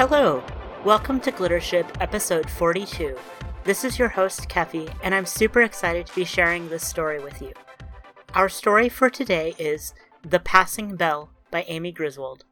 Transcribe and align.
Hello, 0.00 0.42
welcome 0.82 1.20
to 1.20 1.30
Glittership 1.30 1.86
episode 2.00 2.48
42. 2.48 3.18
This 3.64 3.84
is 3.84 3.98
your 3.98 4.08
host, 4.08 4.48
Keffy, 4.48 4.90
and 5.02 5.14
I'm 5.14 5.26
super 5.26 5.60
excited 5.60 6.06
to 6.06 6.14
be 6.14 6.24
sharing 6.24 6.70
this 6.70 6.88
story 6.88 7.22
with 7.22 7.42
you. 7.42 7.52
Our 8.32 8.48
story 8.48 8.88
for 8.88 9.10
today 9.10 9.54
is 9.58 9.92
The 10.22 10.40
Passing 10.40 10.96
Bell 10.96 11.32
by 11.50 11.66
Amy 11.68 11.92
Griswold. 11.92 12.46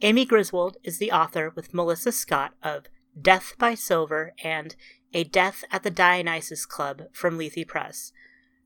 Amy 0.00 0.24
Griswold 0.24 0.76
is 0.84 0.98
the 0.98 1.10
author 1.10 1.52
with 1.56 1.74
Melissa 1.74 2.12
Scott 2.12 2.52
of 2.62 2.84
Death 3.20 3.54
by 3.58 3.74
Silver 3.74 4.32
and 4.44 4.76
A 5.12 5.24
Death 5.24 5.64
at 5.72 5.82
the 5.82 5.90
Dionysus 5.90 6.66
Club 6.66 7.08
from 7.10 7.36
Lethe 7.36 7.66
Press. 7.66 8.12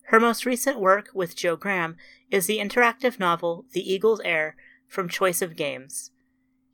Her 0.08 0.20
most 0.20 0.44
recent 0.44 0.78
work 0.78 1.08
with 1.14 1.34
Jo 1.34 1.56
Graham 1.56 1.96
is 2.30 2.46
the 2.46 2.58
interactive 2.58 3.18
novel 3.18 3.64
The 3.72 3.90
Eagle's 3.90 4.20
Heir 4.26 4.56
from 4.86 5.08
Choice 5.08 5.40
of 5.40 5.56
Games. 5.56 6.10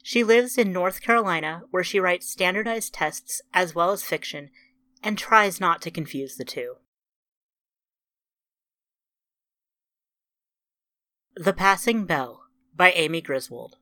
She 0.07 0.23
lives 0.23 0.59
in 0.59 0.71
North 0.71 1.01
Carolina, 1.01 1.63
where 1.71 1.83
she 1.83 1.99
writes 1.99 2.29
standardized 2.29 2.93
tests 2.93 3.41
as 3.55 3.75
well 3.75 3.91
as 3.91 4.03
fiction 4.03 4.51
and 5.03 5.17
tries 5.17 5.62
not 5.62 5.81
to 5.81 5.91
confuse 5.91 6.37
the 6.37 6.45
two. 6.45 6.75
The 11.37 11.55
Passing 11.55 12.05
Bell 12.05 12.43
by 12.77 12.93
Amy 12.93 13.23
Griswold. 13.23 13.79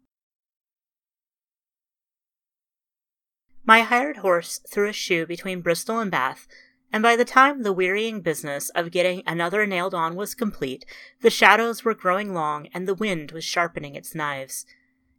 My 3.65 3.80
hired 3.80 4.19
horse 4.19 4.61
threw 4.71 4.89
a 4.89 4.93
shoe 4.93 5.27
between 5.27 5.61
Bristol 5.61 5.99
and 5.99 6.11
Bath, 6.11 6.46
and 6.93 7.02
by 7.02 7.16
the 7.16 7.24
time 7.24 7.65
the 7.65 7.73
wearying 7.73 8.21
business 8.21 8.68
of 8.77 8.93
getting 8.93 9.24
another 9.27 9.66
nailed 9.66 9.93
on 9.93 10.15
was 10.15 10.37
complete, 10.37 10.85
the 11.21 11.30
shadows 11.30 11.85
were 11.85 11.95
growing 11.95 12.33
long 12.33 12.68
and 12.73 12.87
the 12.87 12.95
wind 12.95 13.33
was 13.33 13.43
sharpening 13.43 13.96
its 13.96 14.15
knives. 14.15 14.65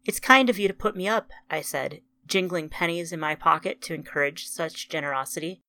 It's 0.05 0.19
kind 0.19 0.49
of 0.49 0.59
you 0.59 0.67
to 0.67 0.73
put 0.73 0.95
me 0.95 1.07
up, 1.07 1.31
I 1.49 1.61
said, 1.61 2.01
jingling 2.27 2.69
pennies 2.69 3.13
in 3.13 3.19
my 3.19 3.35
pocket 3.35 3.81
to 3.83 3.93
encourage 3.93 4.47
such 4.47 4.89
generosity. 4.89 5.61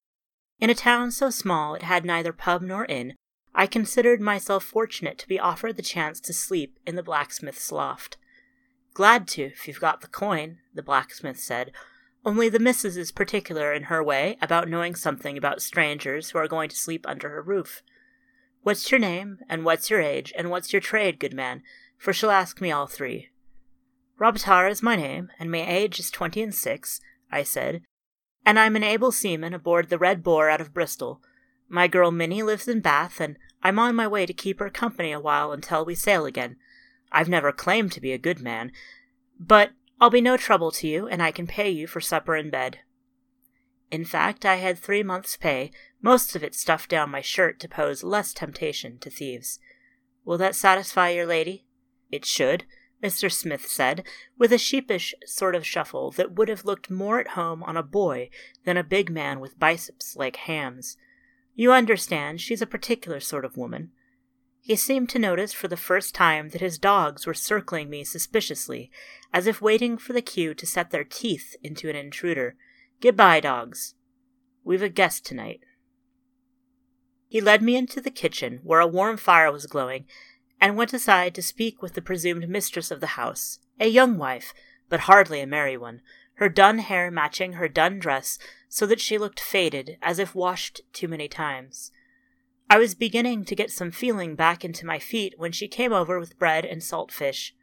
In 0.60 0.70
a 0.70 0.74
town 0.74 1.10
so 1.10 1.30
small 1.30 1.74
it 1.74 1.82
had 1.82 2.04
neither 2.04 2.32
pub 2.32 2.62
nor 2.62 2.84
inn, 2.86 3.14
I 3.54 3.66
considered 3.66 4.20
myself 4.20 4.64
fortunate 4.64 5.18
to 5.18 5.28
be 5.28 5.38
offered 5.38 5.76
the 5.76 5.82
chance 5.82 6.20
to 6.20 6.32
sleep 6.32 6.78
in 6.84 6.96
the 6.96 7.02
blacksmith's 7.02 7.70
loft. 7.70 8.16
Glad 8.92 9.28
to, 9.28 9.44
if 9.44 9.68
you've 9.68 9.80
got 9.80 10.00
the 10.00 10.08
coin, 10.08 10.58
the 10.74 10.82
blacksmith 10.82 11.38
said, 11.38 11.70
only 12.24 12.48
the 12.48 12.58
missus 12.58 12.96
is 12.96 13.12
particular 13.12 13.72
in 13.72 13.84
her 13.84 14.02
way 14.02 14.38
about 14.40 14.68
knowing 14.68 14.94
something 14.94 15.36
about 15.36 15.60
strangers 15.62 16.30
who 16.30 16.38
are 16.38 16.48
going 16.48 16.70
to 16.70 16.76
sleep 16.76 17.06
under 17.06 17.28
her 17.28 17.42
roof. 17.42 17.82
What's 18.62 18.90
your 18.90 18.98
name, 18.98 19.40
and 19.48 19.64
what's 19.64 19.90
your 19.90 20.00
age, 20.00 20.32
and 20.36 20.50
what's 20.50 20.72
your 20.72 20.80
trade, 20.80 21.20
good 21.20 21.34
man? 21.34 21.62
For 21.98 22.12
she'll 22.12 22.30
ask 22.30 22.60
me 22.60 22.72
all 22.72 22.86
three. 22.86 23.28
Robitaille 24.24 24.70
is 24.70 24.82
my 24.82 24.96
name, 24.96 25.30
and 25.38 25.50
my 25.50 25.62
age 25.70 26.00
is 26.00 26.10
twenty 26.10 26.40
and 26.40 26.54
six, 26.54 26.98
I 27.30 27.42
said, 27.42 27.82
and 28.46 28.58
I'm 28.58 28.74
an 28.74 28.82
able 28.82 29.12
seaman 29.12 29.52
aboard 29.52 29.90
the 29.90 29.98
Red 29.98 30.22
Boar 30.22 30.48
out 30.48 30.62
of 30.62 30.72
Bristol. 30.72 31.20
My 31.68 31.88
girl 31.88 32.10
Minnie 32.10 32.42
lives 32.42 32.66
in 32.66 32.80
Bath, 32.80 33.20
and 33.20 33.36
I'm 33.62 33.78
on 33.78 33.94
my 33.94 34.08
way 34.08 34.24
to 34.24 34.32
keep 34.32 34.60
her 34.60 34.70
company 34.70 35.12
a 35.12 35.20
while 35.20 35.52
until 35.52 35.84
we 35.84 35.94
sail 35.94 36.24
again. 36.24 36.56
I've 37.12 37.28
never 37.28 37.52
claimed 37.52 37.92
to 37.92 38.00
be 38.00 38.12
a 38.12 38.18
good 38.18 38.40
man, 38.40 38.72
but 39.38 39.72
I'll 40.00 40.08
be 40.08 40.22
no 40.22 40.38
trouble 40.38 40.70
to 40.70 40.88
you, 40.88 41.06
and 41.06 41.22
I 41.22 41.30
can 41.30 41.46
pay 41.46 41.68
you 41.68 41.86
for 41.86 42.00
supper 42.00 42.34
and 42.34 42.50
bed. 42.50 42.78
In 43.90 44.06
fact, 44.06 44.46
I 44.46 44.56
had 44.56 44.78
three 44.78 45.02
months' 45.02 45.36
pay, 45.36 45.70
most 46.00 46.34
of 46.34 46.42
it 46.42 46.54
stuffed 46.54 46.88
down 46.88 47.10
my 47.10 47.20
shirt 47.20 47.60
to 47.60 47.68
pose 47.68 48.02
less 48.02 48.32
temptation 48.32 48.96
to 49.00 49.10
thieves. 49.10 49.58
Will 50.24 50.38
that 50.38 50.56
satisfy 50.56 51.10
your 51.10 51.26
lady? 51.26 51.66
It 52.10 52.24
should. 52.24 52.64
Mr. 53.02 53.30
Smith 53.30 53.66
said, 53.66 54.04
with 54.38 54.52
a 54.52 54.58
sheepish 54.58 55.14
sort 55.26 55.54
of 55.54 55.66
shuffle 55.66 56.10
that 56.12 56.32
would 56.32 56.48
have 56.48 56.64
looked 56.64 56.90
more 56.90 57.20
at 57.20 57.28
home 57.28 57.62
on 57.62 57.76
a 57.76 57.82
boy 57.82 58.30
than 58.64 58.76
a 58.76 58.84
big 58.84 59.10
man 59.10 59.40
with 59.40 59.58
biceps 59.58 60.16
like 60.16 60.36
hams. 60.36 60.96
You 61.54 61.72
understand, 61.72 62.40
she's 62.40 62.62
a 62.62 62.66
particular 62.66 63.20
sort 63.20 63.44
of 63.44 63.56
woman. 63.56 63.90
He 64.60 64.76
seemed 64.76 65.10
to 65.10 65.18
notice 65.18 65.52
for 65.52 65.68
the 65.68 65.76
first 65.76 66.14
time 66.14 66.48
that 66.48 66.62
his 66.62 66.78
dogs 66.78 67.26
were 67.26 67.34
circling 67.34 67.90
me 67.90 68.02
suspiciously, 68.02 68.90
as 69.30 69.46
if 69.46 69.60
waiting 69.60 69.98
for 69.98 70.14
the 70.14 70.22
cue 70.22 70.54
to 70.54 70.66
set 70.66 70.90
their 70.90 71.04
teeth 71.04 71.54
into 71.62 71.90
an 71.90 71.96
intruder. 71.96 72.56
Goodbye, 73.02 73.40
dogs. 73.40 73.94
We've 74.64 74.80
a 74.80 74.88
guest 74.88 75.26
tonight. 75.26 75.60
He 77.28 77.42
led 77.42 77.62
me 77.62 77.76
into 77.76 78.00
the 78.00 78.10
kitchen, 78.10 78.60
where 78.62 78.80
a 78.80 78.86
warm 78.86 79.18
fire 79.18 79.52
was 79.52 79.66
glowing, 79.66 80.06
and 80.64 80.78
went 80.78 80.94
aside 80.94 81.34
to 81.34 81.42
speak 81.42 81.82
with 81.82 81.92
the 81.92 82.00
presumed 82.00 82.48
mistress 82.48 82.90
of 82.90 83.00
the 83.00 83.18
house, 83.18 83.58
a 83.78 83.86
young 83.86 84.16
wife, 84.16 84.54
but 84.88 85.00
hardly 85.00 85.42
a 85.42 85.46
merry 85.46 85.76
one, 85.76 86.00
her 86.36 86.48
dun 86.48 86.78
hair 86.78 87.10
matching 87.10 87.52
her 87.52 87.68
dun 87.68 87.98
dress 87.98 88.38
so 88.66 88.86
that 88.86 88.98
she 88.98 89.18
looked 89.18 89.38
faded, 89.38 89.98
as 90.00 90.18
if 90.18 90.34
washed 90.34 90.80
too 90.94 91.06
many 91.06 91.28
times. 91.28 91.92
I 92.70 92.78
was 92.78 92.94
beginning 92.94 93.44
to 93.44 93.54
get 93.54 93.70
some 93.70 93.90
feeling 93.90 94.36
back 94.36 94.64
into 94.64 94.86
my 94.86 94.98
feet 94.98 95.34
when 95.36 95.52
she 95.52 95.68
came 95.68 95.92
over 95.92 96.18
with 96.18 96.38
bread 96.38 96.64
and 96.64 96.82
salt 96.82 97.12
fish. 97.12 97.54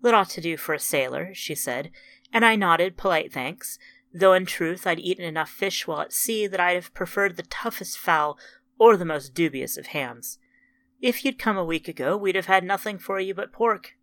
That 0.00 0.12
ought 0.12 0.30
to 0.30 0.40
do 0.40 0.56
for 0.56 0.74
a 0.74 0.80
sailor, 0.80 1.30
she 1.34 1.54
said, 1.54 1.92
and 2.32 2.44
I 2.44 2.56
nodded 2.56 2.96
polite 2.96 3.32
thanks, 3.32 3.78
though 4.12 4.32
in 4.32 4.46
truth 4.46 4.84
I'd 4.84 4.98
eaten 4.98 5.24
enough 5.24 5.48
fish 5.48 5.86
while 5.86 6.00
at 6.00 6.12
sea 6.12 6.48
that 6.48 6.58
I'd 6.58 6.74
have 6.74 6.92
preferred 6.92 7.36
the 7.36 7.44
toughest 7.44 7.96
fowl 7.98 8.36
or 8.80 8.96
the 8.96 9.04
most 9.04 9.32
dubious 9.32 9.76
of 9.76 9.86
hams. 9.86 10.40
If 11.02 11.24
you'd 11.24 11.38
come 11.38 11.58
a 11.58 11.64
week 11.64 11.88
ago, 11.88 12.16
we'd 12.16 12.36
have 12.36 12.46
had 12.46 12.62
nothing 12.62 12.96
for 12.96 13.18
you 13.18 13.34
but 13.34 13.52
pork. 13.52 13.96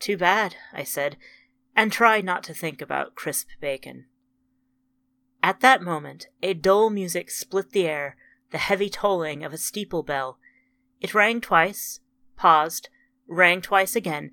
Too 0.00 0.16
bad, 0.16 0.56
I 0.72 0.82
said, 0.82 1.16
and 1.76 1.92
tried 1.92 2.24
not 2.24 2.42
to 2.44 2.54
think 2.54 2.82
about 2.82 3.14
crisp 3.14 3.48
bacon. 3.60 4.06
At 5.40 5.60
that 5.60 5.82
moment, 5.82 6.26
a 6.42 6.52
dull 6.52 6.90
music 6.90 7.30
split 7.30 7.70
the 7.70 7.86
air, 7.86 8.16
the 8.50 8.58
heavy 8.58 8.90
tolling 8.90 9.44
of 9.44 9.52
a 9.52 9.58
steeple 9.58 10.02
bell. 10.02 10.40
It 11.00 11.14
rang 11.14 11.40
twice, 11.40 12.00
paused, 12.36 12.88
rang 13.28 13.62
twice 13.62 13.94
again, 13.94 14.32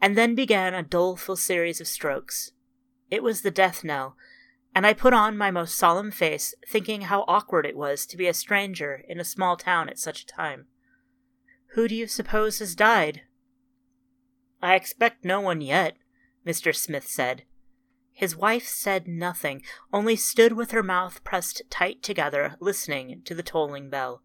and 0.00 0.16
then 0.16 0.36
began 0.36 0.74
a 0.74 0.82
doleful 0.84 1.34
series 1.34 1.80
of 1.80 1.88
strokes. 1.88 2.52
It 3.10 3.24
was 3.24 3.42
the 3.42 3.50
death 3.50 3.82
knell, 3.82 4.16
and 4.76 4.86
I 4.86 4.92
put 4.92 5.12
on 5.12 5.36
my 5.36 5.50
most 5.50 5.74
solemn 5.74 6.12
face, 6.12 6.54
thinking 6.68 7.02
how 7.02 7.24
awkward 7.26 7.66
it 7.66 7.76
was 7.76 8.06
to 8.06 8.16
be 8.16 8.28
a 8.28 8.34
stranger 8.34 9.02
in 9.08 9.18
a 9.18 9.24
small 9.24 9.56
town 9.56 9.88
at 9.88 9.98
such 9.98 10.22
a 10.22 10.26
time. 10.26 10.66
Who 11.74 11.88
do 11.88 11.94
you 11.94 12.06
suppose 12.06 12.58
has 12.58 12.74
died? 12.74 13.22
I 14.60 14.74
expect 14.74 15.24
no 15.24 15.40
one 15.40 15.60
yet, 15.60 15.96
Mr. 16.46 16.74
Smith 16.74 17.06
said. 17.06 17.44
His 18.12 18.36
wife 18.36 18.66
said 18.66 19.08
nothing, 19.08 19.62
only 19.90 20.14
stood 20.16 20.52
with 20.52 20.72
her 20.72 20.82
mouth 20.82 21.24
pressed 21.24 21.62
tight 21.70 22.02
together, 22.02 22.56
listening 22.60 23.22
to 23.24 23.34
the 23.34 23.42
tolling 23.42 23.88
bell. 23.88 24.22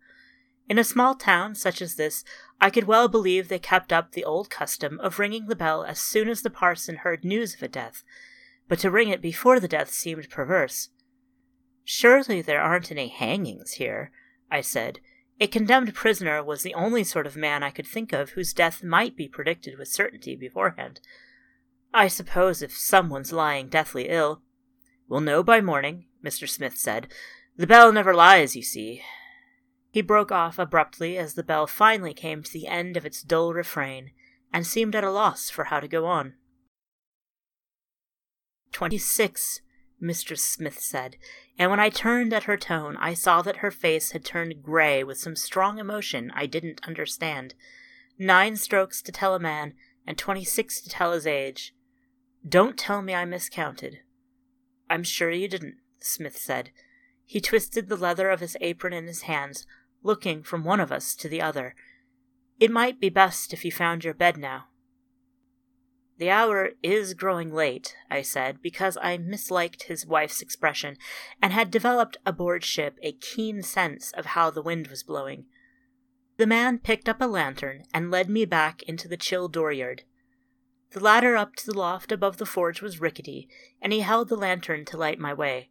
In 0.67 0.77
a 0.77 0.83
small 0.83 1.15
town 1.15 1.55
such 1.55 1.81
as 1.81 1.95
this, 1.95 2.25
I 2.59 2.69
could 2.69 2.83
well 2.83 3.07
believe 3.07 3.47
they 3.47 3.59
kept 3.59 3.93
up 3.93 4.11
the 4.11 4.25
old 4.25 4.49
custom 4.49 4.99
of 4.99 5.17
ringing 5.17 5.47
the 5.47 5.55
bell 5.55 5.85
as 5.85 6.01
soon 6.01 6.27
as 6.27 6.41
the 6.41 6.49
parson 6.49 6.97
heard 6.97 7.23
news 7.23 7.55
of 7.55 7.63
a 7.63 7.69
death, 7.69 8.03
but 8.67 8.79
to 8.79 8.91
ring 8.91 9.07
it 9.07 9.21
before 9.21 9.61
the 9.61 9.69
death 9.69 9.89
seemed 9.89 10.29
perverse. 10.29 10.89
Surely 11.85 12.41
there 12.41 12.61
aren't 12.61 12.91
any 12.91 13.07
hangings 13.07 13.73
here, 13.73 14.11
I 14.51 14.59
said, 14.59 14.99
a 15.39 15.47
condemned 15.47 15.93
prisoner 15.93 16.43
was 16.43 16.63
the 16.63 16.73
only 16.73 17.03
sort 17.03 17.27
of 17.27 17.35
man 17.35 17.61
I 17.63 17.69
could 17.69 17.85
think 17.85 18.11
of 18.11 18.31
whose 18.31 18.53
death 18.53 18.83
might 18.83 19.15
be 19.15 19.27
predicted 19.27 19.77
with 19.77 19.87
certainty 19.87 20.35
beforehand. 20.35 20.99
I 21.93 22.07
suppose 22.07 22.61
if 22.61 22.75
someone's 22.75 23.31
lying 23.31 23.69
deathly 23.69 24.09
ill. 24.09 24.41
We'll 25.07 25.21
know 25.21 25.43
by 25.43 25.61
morning, 25.61 26.05
Mr. 26.25 26.49
Smith 26.49 26.77
said. 26.77 27.07
The 27.55 27.67
bell 27.67 27.91
never 27.93 28.13
lies, 28.13 28.55
you 28.55 28.63
see. 28.63 29.01
He 29.91 30.01
broke 30.01 30.31
off 30.31 30.59
abruptly 30.59 31.17
as 31.17 31.33
the 31.33 31.43
bell 31.43 31.65
finally 31.65 32.13
came 32.13 32.43
to 32.43 32.51
the 32.51 32.67
end 32.67 32.97
of 32.97 33.05
its 33.05 33.21
dull 33.21 33.53
refrain, 33.53 34.11
and 34.51 34.65
seemed 34.65 34.95
at 34.95 35.03
a 35.03 35.11
loss 35.11 35.49
for 35.49 35.65
how 35.65 35.79
to 35.79 35.87
go 35.87 36.05
on. 36.05 36.33
Twenty 38.71 38.97
six, 38.97 39.61
Mistress 39.99 40.43
Smith 40.43 40.79
said, 40.79 41.15
and 41.57 41.71
when 41.71 41.79
I 41.79 41.89
turned 41.89 42.33
at 42.33 42.43
her 42.43 42.57
tone, 42.57 42.97
I 42.99 43.13
saw 43.13 43.41
that 43.41 43.57
her 43.57 43.71
face 43.71 44.11
had 44.11 44.23
turned 44.23 44.61
gray 44.61 45.03
with 45.03 45.17
some 45.17 45.35
strong 45.35 45.79
emotion 45.79 46.31
I 46.35 46.45
didn't 46.45 46.87
understand. 46.87 47.55
Nine 48.19 48.55
strokes 48.55 49.01
to 49.01 49.11
tell 49.11 49.33
a 49.33 49.39
man, 49.39 49.73
and 50.05 50.17
twenty 50.17 50.43
six 50.43 50.81
to 50.81 50.89
tell 50.89 51.13
his 51.13 51.25
age. 51.25 51.73
Don't 52.47 52.77
tell 52.77 53.01
me 53.01 53.13
I 53.13 53.25
miscounted. 53.25 53.99
I'm 54.89 55.03
sure 55.03 55.31
you 55.31 55.47
didn't, 55.47 55.75
Smith 55.99 56.37
said. 56.37 56.69
He 57.25 57.41
twisted 57.41 57.89
the 57.89 57.97
leather 57.97 58.29
of 58.29 58.39
his 58.39 58.55
apron 58.61 58.93
in 58.93 59.07
his 59.07 59.23
hands, 59.23 59.67
looking 60.01 60.43
from 60.43 60.63
one 60.63 60.79
of 60.79 60.91
us 60.91 61.15
to 61.15 61.27
the 61.27 61.41
other. 61.41 61.75
It 62.59 62.71
might 62.71 63.01
be 63.01 63.09
best 63.09 63.51
if 63.51 63.65
you 63.65 63.71
found 63.71 64.03
your 64.03 64.13
bed 64.13 64.37
now. 64.37 64.65
The 66.17 66.31
hour 66.31 66.71
is 66.81 67.13
growing 67.13 67.53
late, 67.53 67.95
I 68.09 68.23
said, 68.23 68.61
because 68.61 68.97
I 69.01 69.17
misliked 69.19 69.83
his 69.83 70.05
wife's 70.05 70.41
expression, 70.41 70.97
and 71.41 71.53
had 71.53 71.69
developed 71.69 72.17
aboard 72.25 72.63
ship 72.63 72.97
a 73.03 73.11
keen 73.11 73.61
sense 73.61 74.11
of 74.13 74.27
how 74.27 74.49
the 74.49 74.63
wind 74.63 74.87
was 74.87 75.03
blowing. 75.03 75.45
The 76.37 76.47
man 76.47 76.79
picked 76.79 77.07
up 77.07 77.21
a 77.21 77.25
lantern 77.25 77.83
and 77.93 78.09
led 78.09 78.29
me 78.29 78.45
back 78.45 78.81
into 78.83 79.07
the 79.07 79.17
chill 79.17 79.47
dooryard. 79.47 80.01
The 80.91 80.99
ladder 80.99 81.35
up 81.35 81.55
to 81.57 81.65
the 81.65 81.77
loft 81.77 82.11
above 82.11 82.37
the 82.37 82.45
forge 82.45 82.81
was 82.81 83.01
rickety, 83.01 83.47
and 83.81 83.93
he 83.93 83.99
held 83.99 84.29
the 84.29 84.35
lantern 84.35 84.85
to 84.85 84.97
light 84.97 85.19
my 85.19 85.33
way. 85.33 85.69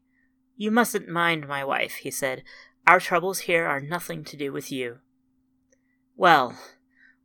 You 0.57 0.71
mustn't 0.71 1.09
mind 1.09 1.49
my 1.49 1.65
wife, 1.65 1.97
he 1.97 2.11
said. 2.11 2.45
Our 2.87 3.01
troubles 3.01 3.41
here 3.41 3.67
are 3.67 3.81
nothing 3.81 4.23
to 4.25 4.37
do 4.37 4.53
with 4.53 4.71
you. 4.71 4.99
Well, 6.15 6.57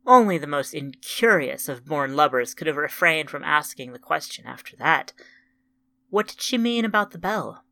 only 0.06 0.38
the 0.38 0.46
most 0.46 0.74
incurious 0.74 1.68
of 1.68 1.86
born 1.86 2.16
lubbers 2.16 2.54
could 2.54 2.66
have 2.66 2.76
refrained 2.76 3.30
from 3.30 3.44
asking 3.44 3.92
the 3.92 3.98
question 3.98 4.46
after 4.46 4.76
that. 4.76 5.12
What 6.10 6.28
did 6.28 6.40
she 6.40 6.58
mean 6.58 6.84
about 6.84 7.12
the 7.12 7.18
bell? 7.18 7.64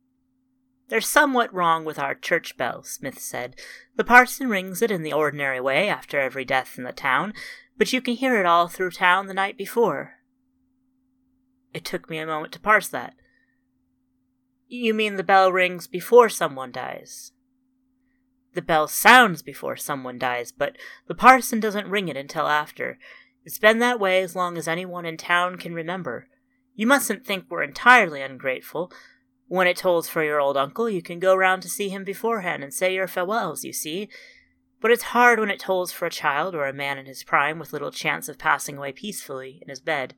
There's 0.87 1.07
somewhat 1.07 1.53
wrong 1.53 1.85
with 1.85 1.99
our 1.99 2.15
church 2.15 2.57
bell, 2.57 2.83
Smith 2.83 3.19
said. 3.19 3.55
The 3.95 4.03
parson 4.03 4.49
rings 4.49 4.81
it 4.81 4.91
in 4.91 5.03
the 5.03 5.13
ordinary 5.13 5.61
way 5.61 5.87
after 5.87 6.19
every 6.19 6.43
death 6.43 6.77
in 6.77 6.83
the 6.83 6.91
town, 6.91 7.33
but 7.77 7.93
you 7.93 8.01
can 8.01 8.15
hear 8.15 8.39
it 8.39 8.45
all 8.45 8.67
through 8.67 8.91
town 8.91 9.27
the 9.27 9.33
night 9.33 9.57
before. 9.57 10.15
It 11.73 11.85
took 11.85 12.09
me 12.09 12.17
a 12.17 12.25
moment 12.25 12.51
to 12.53 12.59
parse 12.59 12.89
that. 12.89 13.13
You 14.67 14.93
mean 14.93 15.15
the 15.15 15.23
bell 15.23 15.51
rings 15.51 15.87
before 15.87 16.29
someone 16.29 16.71
dies? 16.71 17.31
The 18.53 18.61
bell 18.61 18.87
sounds 18.87 19.41
before 19.41 19.77
someone 19.77 20.17
dies, 20.17 20.51
but 20.51 20.77
the 21.07 21.15
parson 21.15 21.59
doesn't 21.59 21.89
ring 21.89 22.09
it 22.09 22.17
until 22.17 22.47
after. 22.47 22.97
It's 23.45 23.59
been 23.59 23.79
that 23.79 23.99
way 23.99 24.21
as 24.21 24.35
long 24.35 24.57
as 24.57 24.67
anyone 24.67 25.05
in 25.05 25.17
town 25.17 25.57
can 25.57 25.73
remember. 25.73 26.27
You 26.75 26.85
mustn't 26.85 27.25
think 27.25 27.45
we're 27.49 27.63
entirely 27.63 28.21
ungrateful. 28.21 28.91
When 29.47 29.67
it 29.67 29.77
tolls 29.77 30.07
for 30.07 30.23
your 30.23 30.39
old 30.39 30.57
uncle, 30.57 30.89
you 30.89 31.01
can 31.01 31.19
go 31.19 31.35
round 31.35 31.61
to 31.63 31.69
see 31.69 31.89
him 31.89 32.03
beforehand 32.03 32.63
and 32.63 32.73
say 32.73 32.93
your 32.93 33.07
farewells, 33.07 33.63
you 33.63 33.73
see. 33.73 34.09
But 34.79 34.91
it's 34.91 35.03
hard 35.03 35.39
when 35.39 35.51
it 35.51 35.59
tolls 35.59 35.91
for 35.91 36.05
a 36.05 36.11
child 36.11 36.55
or 36.55 36.65
a 36.65 36.73
man 36.73 36.97
in 36.97 37.05
his 37.05 37.23
prime 37.23 37.59
with 37.59 37.73
little 37.73 37.91
chance 37.91 38.27
of 38.27 38.37
passing 38.37 38.77
away 38.77 38.91
peacefully 38.91 39.59
in 39.61 39.69
his 39.69 39.79
bed. 39.81 40.15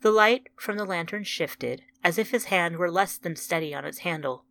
The 0.00 0.10
light 0.10 0.48
from 0.56 0.76
the 0.76 0.84
lantern 0.84 1.24
shifted, 1.24 1.82
as 2.04 2.18
if 2.18 2.30
his 2.30 2.46
hand 2.46 2.76
were 2.76 2.90
less 2.90 3.18
than 3.18 3.36
steady 3.36 3.74
on 3.74 3.84
its 3.84 3.98
handle. 3.98 4.44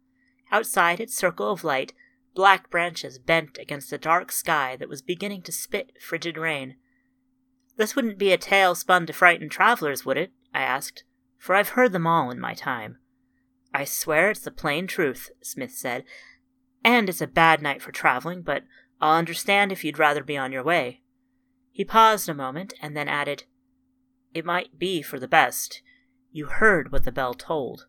Outside 0.51 0.99
its 0.99 1.15
circle 1.15 1.51
of 1.51 1.63
light, 1.63 1.93
black 2.35 2.69
branches 2.69 3.19
bent 3.19 3.57
against 3.57 3.91
a 3.93 3.97
dark 3.97 4.31
sky 4.31 4.75
that 4.75 4.89
was 4.89 5.01
beginning 5.01 5.41
to 5.43 5.51
spit 5.51 5.91
frigid 5.99 6.37
rain. 6.37 6.75
This 7.77 7.95
wouldn't 7.95 8.17
be 8.17 8.31
a 8.31 8.37
tale 8.37 8.75
spun 8.75 9.05
to 9.05 9.13
frighten 9.13 9.49
travelers, 9.49 10.05
would 10.05 10.17
it? 10.17 10.31
I 10.53 10.61
asked, 10.61 11.03
for 11.37 11.55
I've 11.55 11.69
heard 11.69 11.91
them 11.91 12.07
all 12.07 12.31
in 12.31 12.39
my 12.39 12.53
time. 12.53 12.97
I 13.73 13.85
swear 13.85 14.31
it's 14.31 14.39
the 14.39 14.51
plain 14.51 14.87
truth, 14.87 15.29
Smith 15.41 15.71
said, 15.71 16.03
and 16.83 17.09
it's 17.09 17.21
a 17.21 17.27
bad 17.27 17.61
night 17.61 17.81
for 17.81 17.91
traveling, 17.91 18.41
but 18.41 18.63
I'll 18.99 19.17
understand 19.17 19.71
if 19.71 19.83
you'd 19.83 19.99
rather 19.99 20.23
be 20.23 20.37
on 20.37 20.51
your 20.51 20.63
way. 20.63 21.01
He 21.71 21.85
paused 21.85 22.27
a 22.27 22.33
moment 22.33 22.73
and 22.81 22.97
then 22.97 23.07
added, 23.07 23.43
It 24.33 24.45
might 24.45 24.79
be 24.79 25.01
for 25.01 25.19
the 25.19 25.27
best. 25.27 25.81
You 26.31 26.47
heard 26.47 26.91
what 26.91 27.03
the 27.03 27.11
bell 27.11 27.33
told. 27.33 27.85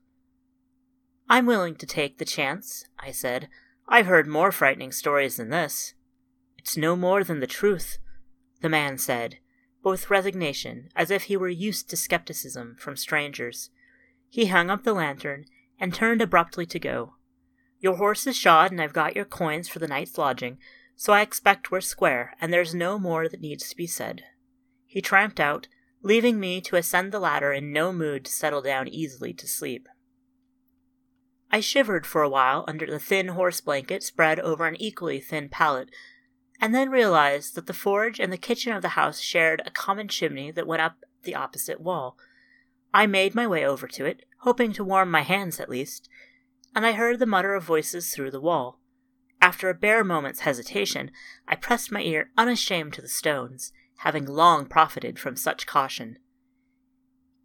I'm 1.29 1.47
willing 1.47 1.77
to 1.77 1.87
take 1.87 2.19
the 2.19 2.25
chance, 2.25 2.85
I 2.99 3.13
said. 3.13 3.49
I've 3.91 4.07
heard 4.07 4.27
more 4.27 4.53
frightening 4.53 4.93
stories 4.93 5.39
than 5.39 5.49
this. 5.49 5.95
It's 6.59 6.77
no 6.77 6.95
more 6.95 7.25
than 7.25 7.41
the 7.41 7.47
truth, 7.47 7.99
the 8.61 8.69
man 8.69 8.99
said, 8.99 9.39
but 9.83 9.91
with 9.91 10.11
resignation, 10.11 10.91
as 10.95 11.11
if 11.11 11.25
he 11.25 11.39
were 11.39 11.49
used 11.49 11.89
to 11.89 11.97
skepticism 11.97 12.77
from 12.79 12.97
strangers. 12.97 13.71
He 14.29 14.47
hung 14.47 14.69
up 14.69 14.85
the 14.85 14.93
lantern 14.93 15.47
and 15.81 15.95
turned 15.95 16.21
abruptly 16.21 16.67
to 16.67 16.79
go. 16.79 17.15
Your 17.81 17.97
horse 17.97 18.27
is 18.27 18.37
shod, 18.37 18.73
and 18.73 18.81
I've 18.81 18.93
got 18.93 19.17
your 19.17 19.25
coins 19.25 19.69
for 19.69 19.79
the 19.79 19.89
night's 19.89 20.19
lodging, 20.19 20.59
so 20.95 21.15
I 21.15 21.23
expect 21.23 21.71
we're 21.71 21.81
square, 21.81 22.35
and 22.43 22.53
there's 22.53 22.75
no 22.75 22.99
more 22.99 23.27
that 23.27 23.41
needs 23.41 23.71
to 23.71 23.77
be 23.77 23.87
said. 23.87 24.23
He 24.85 25.01
tramped 25.01 25.41
out, 25.41 25.69
leaving 26.03 26.39
me 26.39 26.61
to 26.63 26.77
ascend 26.77 27.11
the 27.11 27.21
ladder 27.21 27.55
in 27.55 27.73
no 27.73 27.93
mood 27.93 28.27
to 28.27 28.33
settle 28.33 28.61
down 28.61 28.87
easily 28.87 29.33
to 29.33 29.49
sleep. 29.49 29.89
I 31.51 31.61
shivered 31.61 32.07
for 32.07 32.23
a 32.23 32.29
while 32.29 32.65
under 32.69 32.87
the 32.87 32.99
thin 32.99 33.29
horse 33.29 33.61
blanket 33.61 34.03
spread 34.03 34.39
over 34.41 34.67
an 34.67 34.81
equally 34.81 35.21
thin 35.21 35.49
pallet, 35.49 35.91
and 36.61 36.75
then 36.75 36.91
realized 36.91 37.55
that 37.55 37.67
the 37.67 37.73
forge 37.73 38.21
and 38.21 38.33
the 38.33 38.37
kitchen 38.37 38.73
of 38.73 38.83
the 38.83 38.91
house 38.91 39.21
shared 39.21 39.63
a 39.65 39.71
common 39.71 40.09
chimney 40.09 40.51
that 40.51 40.67
went 40.67 40.83
up 40.83 40.97
the 41.23 41.35
opposite 41.35 41.81
wall. 41.81 42.17
I 42.93 43.07
made 43.07 43.35
my 43.35 43.47
way 43.47 43.65
over 43.65 43.87
to 43.89 44.05
it, 44.05 44.25
hoping 44.41 44.73
to 44.75 44.85
warm 44.85 45.11
my 45.11 45.23
hands 45.23 45.61
at 45.61 45.71
least, 45.71 46.09
and 46.75 46.85
I 46.85 46.93
heard 46.93 47.19
the 47.19 47.27
mutter 47.27 47.55
of 47.55 47.65
voices 47.65 48.13
through 48.13 48.31
the 48.31 48.41
wall. 48.41 48.81
After 49.41 49.69
a 49.69 49.75
bare 49.75 50.05
moment's 50.05 50.41
hesitation, 50.41 51.11
I 51.47 51.55
pressed 51.55 51.93
my 51.93 52.03
ear 52.03 52.31
unashamed 52.37 52.93
to 52.95 53.03
the 53.03 53.09
stones, 53.09 53.73
having 53.99 54.27
long 54.27 54.67
profited 54.67 55.19
from 55.19 55.37
such 55.37 55.67
caution. 55.67 56.19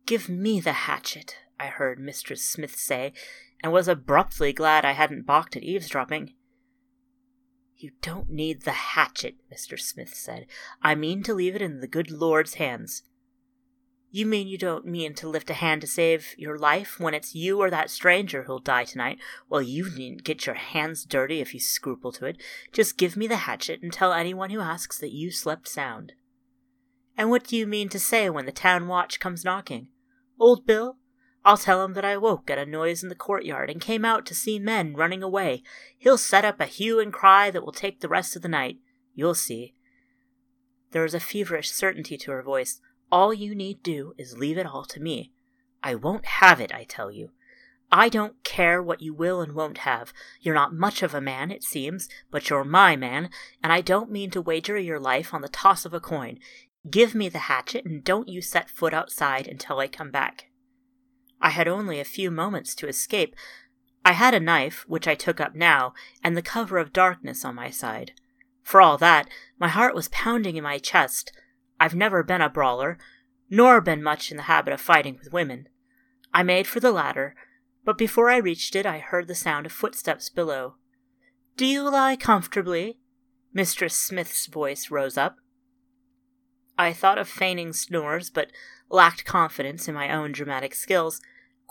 Give 0.05 0.27
me 0.27 0.59
the 0.59 0.73
hatchet, 0.73 1.37
I 1.59 1.67
heard 1.67 1.99
Mistress 1.99 2.43
Smith 2.43 2.75
say, 2.75 3.13
and 3.63 3.71
was 3.71 3.87
abruptly 3.87 4.51
glad 4.51 4.83
I 4.83 4.91
hadn't 4.91 5.25
balked 5.25 5.55
at 5.55 5.63
eavesdropping. 5.63 6.33
You 7.77 7.91
don't 8.01 8.29
need 8.29 8.61
the 8.61 8.71
hatchet, 8.71 9.35
Mr. 9.51 9.79
Smith 9.79 10.13
said. 10.13 10.45
I 10.81 10.95
mean 10.95 11.23
to 11.23 11.33
leave 11.33 11.55
it 11.55 11.61
in 11.61 11.79
the 11.79 11.87
good 11.87 12.11
Lord's 12.11 12.55
hands. 12.55 13.03
You 14.11 14.27
mean 14.27 14.47
you 14.47 14.59
don't 14.59 14.85
mean 14.85 15.15
to 15.15 15.27
lift 15.27 15.49
a 15.49 15.55
hand 15.55 15.81
to 15.81 15.87
save 15.87 16.35
your 16.37 16.57
life 16.59 16.99
when 16.99 17.15
it's 17.15 17.33
you 17.33 17.59
or 17.59 17.71
that 17.71 17.89
stranger 17.89 18.43
who'll 18.43 18.59
die 18.59 18.83
tonight? 18.83 19.17
Well, 19.49 19.61
you 19.61 19.89
needn't 19.89 20.23
get 20.23 20.45
your 20.45 20.55
hands 20.55 21.03
dirty 21.03 21.41
if 21.41 21.53
you 21.53 21.59
scruple 21.59 22.11
to 22.13 22.27
it. 22.27 22.37
Just 22.71 22.97
give 22.97 23.17
me 23.17 23.25
the 23.25 23.37
hatchet 23.37 23.81
and 23.81 23.91
tell 23.91 24.13
anyone 24.13 24.51
who 24.51 24.59
asks 24.59 24.99
that 24.99 25.13
you 25.13 25.31
slept 25.31 25.67
sound. 25.67 26.13
And 27.17 27.31
what 27.31 27.45
do 27.45 27.57
you 27.57 27.65
mean 27.65 27.89
to 27.89 27.99
say 27.99 28.29
when 28.29 28.45
the 28.45 28.51
town 28.51 28.87
watch 28.87 29.19
comes 29.19 29.43
knocking? 29.43 29.87
Old 30.39 30.65
Bill, 30.67 30.97
I'll 31.45 31.57
tell 31.57 31.83
him 31.83 31.93
that 31.93 32.05
I 32.05 32.15
woke 32.17 32.49
at 32.49 32.57
a 32.57 32.65
noise 32.65 33.03
in 33.03 33.09
the 33.09 33.15
courtyard 33.15 33.69
and 33.69 33.81
came 33.81 34.05
out 34.05 34.25
to 34.27 34.35
see 34.35 34.59
men 34.59 34.95
running 34.95 35.21
away. 35.21 35.61
He'll 35.97 36.17
set 36.17 36.45
up 36.45 36.59
a 36.59 36.65
hue 36.65 36.99
and 36.99 37.11
cry 37.11 37.51
that 37.51 37.65
will 37.65 37.73
take 37.73 37.99
the 37.99 38.07
rest 38.07 38.35
of 38.35 38.41
the 38.41 38.47
night. 38.47 38.77
You'll 39.13 39.35
see. 39.35 39.75
There 40.91 41.03
was 41.03 41.13
a 41.13 41.19
feverish 41.19 41.69
certainty 41.69 42.17
to 42.17 42.31
her 42.31 42.43
voice. 42.43 42.79
All 43.11 43.33
you 43.33 43.55
need 43.55 43.83
do 43.83 44.13
is 44.17 44.37
leave 44.37 44.57
it 44.57 44.65
all 44.65 44.85
to 44.85 45.01
me. 45.01 45.33
I 45.81 45.95
won't 45.95 46.25
have 46.25 46.61
it, 46.61 46.73
I 46.73 46.85
tell 46.85 47.11
you. 47.11 47.31
I 47.91 48.09
don't 48.09 48.43
care 48.43 48.81
what 48.81 49.01
you 49.01 49.13
will 49.13 49.41
and 49.41 49.53
won't 49.53 49.79
have. 49.79 50.13
You're 50.39 50.55
not 50.55 50.73
much 50.73 51.03
of 51.03 51.13
a 51.13 51.21
man, 51.21 51.51
it 51.51 51.63
seems, 51.63 52.09
but 52.31 52.49
you're 52.49 52.63
my 52.63 52.95
man, 52.95 53.29
and 53.61 53.71
I 53.73 53.81
don't 53.81 54.11
mean 54.11 54.31
to 54.31 54.41
wager 54.41 54.79
your 54.79 54.99
life 54.99 55.33
on 55.33 55.41
the 55.41 55.49
toss 55.49 55.85
of 55.85 55.93
a 55.93 55.99
coin. 55.99 56.39
Give 56.89 57.13
me 57.13 57.29
the 57.29 57.39
hatchet, 57.39 57.85
and 57.85 58.03
don't 58.03 58.29
you 58.29 58.41
set 58.41 58.69
foot 58.69 58.93
outside 58.93 59.47
until 59.47 59.79
I 59.79 59.87
come 59.87 60.09
back. 60.09 60.47
I 61.43 61.49
had 61.49 61.67
only 61.67 61.99
a 61.99 62.05
few 62.05 62.31
moments 62.31 62.73
to 62.75 62.87
escape. 62.87 63.35
I 64.05 64.13
had 64.13 64.33
a 64.33 64.39
knife, 64.39 64.85
which 64.87 65.09
I 65.09 65.13
took 65.13 65.41
up 65.41 65.53
now, 65.53 65.93
and 66.23 66.37
the 66.37 66.41
cover 66.41 66.77
of 66.77 66.93
darkness 66.93 67.43
on 67.43 67.53
my 67.53 67.69
side. 67.69 68.13
For 68.63 68.81
all 68.81 68.97
that, 68.99 69.29
my 69.59 69.67
heart 69.67 69.93
was 69.93 70.07
pounding 70.07 70.55
in 70.55 70.63
my 70.63 70.77
chest. 70.77 71.33
I've 71.81 71.95
never 71.95 72.23
been 72.23 72.39
a 72.39 72.49
brawler, 72.49 72.97
nor 73.49 73.81
been 73.81 74.01
much 74.01 74.31
in 74.31 74.37
the 74.37 74.43
habit 74.43 74.73
of 74.73 74.79
fighting 74.79 75.17
with 75.19 75.33
women. 75.33 75.67
I 76.33 76.43
made 76.43 76.65
for 76.65 76.79
the 76.79 76.93
ladder, 76.93 77.35
but 77.83 77.97
before 77.97 78.29
I 78.29 78.37
reached 78.37 78.73
it, 78.73 78.85
I 78.85 78.99
heard 78.99 79.27
the 79.27 79.35
sound 79.35 79.65
of 79.65 79.73
footsteps 79.73 80.29
below. 80.29 80.75
Do 81.57 81.65
you 81.65 81.83
lie 81.89 82.15
comfortably? 82.15 82.99
Mistress 83.51 83.95
Smith's 83.95 84.47
voice 84.47 84.89
rose 84.89 85.17
up. 85.17 85.35
I 86.77 86.93
thought 86.93 87.17
of 87.17 87.27
feigning 87.27 87.73
snores, 87.73 88.29
but 88.29 88.49
lacked 88.89 89.25
confidence 89.25 89.89
in 89.89 89.93
my 89.93 90.09
own 90.09 90.31
dramatic 90.31 90.73
skills. 90.73 91.21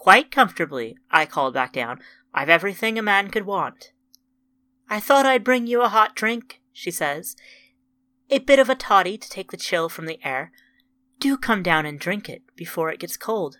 Quite 0.02 0.32
comfortably, 0.32 0.98
I 1.12 1.26
called 1.26 1.54
back 1.54 1.72
down. 1.72 2.00
I've 2.34 2.48
everything 2.48 2.98
a 2.98 3.02
man 3.02 3.30
could 3.30 3.46
want. 3.46 3.92
I 4.90 4.98
thought 4.98 5.26
I'd 5.26 5.44
bring 5.44 5.68
you 5.68 5.80
a 5.80 5.88
hot 5.88 6.16
drink, 6.16 6.60
she 6.72 6.90
says. 6.90 7.36
A 8.28 8.40
bit 8.40 8.58
of 8.58 8.68
a 8.68 8.74
toddy 8.74 9.16
to 9.16 9.30
take 9.30 9.52
the 9.52 9.56
chill 9.56 9.88
from 9.88 10.06
the 10.06 10.18
air. 10.24 10.50
Do 11.20 11.36
come 11.36 11.62
down 11.62 11.86
and 11.86 12.00
drink 12.00 12.28
it 12.28 12.42
before 12.56 12.90
it 12.90 12.98
gets 12.98 13.16
cold. 13.16 13.58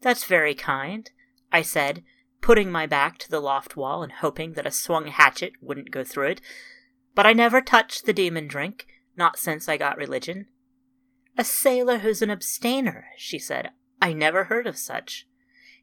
That's 0.00 0.24
very 0.24 0.52
kind, 0.52 1.08
I 1.52 1.62
said, 1.62 2.02
putting 2.40 2.72
my 2.72 2.86
back 2.86 3.16
to 3.18 3.30
the 3.30 3.38
loft 3.38 3.76
wall 3.76 4.02
and 4.02 4.10
hoping 4.10 4.54
that 4.54 4.66
a 4.66 4.72
swung 4.72 5.06
hatchet 5.06 5.52
wouldn't 5.60 5.92
go 5.92 6.02
through 6.02 6.30
it. 6.30 6.40
But 7.14 7.24
I 7.24 7.32
never 7.32 7.60
touched 7.60 8.04
the 8.04 8.12
demon 8.12 8.48
drink, 8.48 8.88
not 9.16 9.38
since 9.38 9.68
I 9.68 9.76
got 9.76 9.96
religion. 9.96 10.46
A 11.36 11.44
sailor 11.44 11.98
who's 11.98 12.20
an 12.20 12.32
abstainer, 12.32 13.04
she 13.16 13.38
said. 13.38 13.70
I 14.02 14.12
never 14.12 14.44
heard 14.46 14.66
of 14.66 14.76
such. 14.76 15.27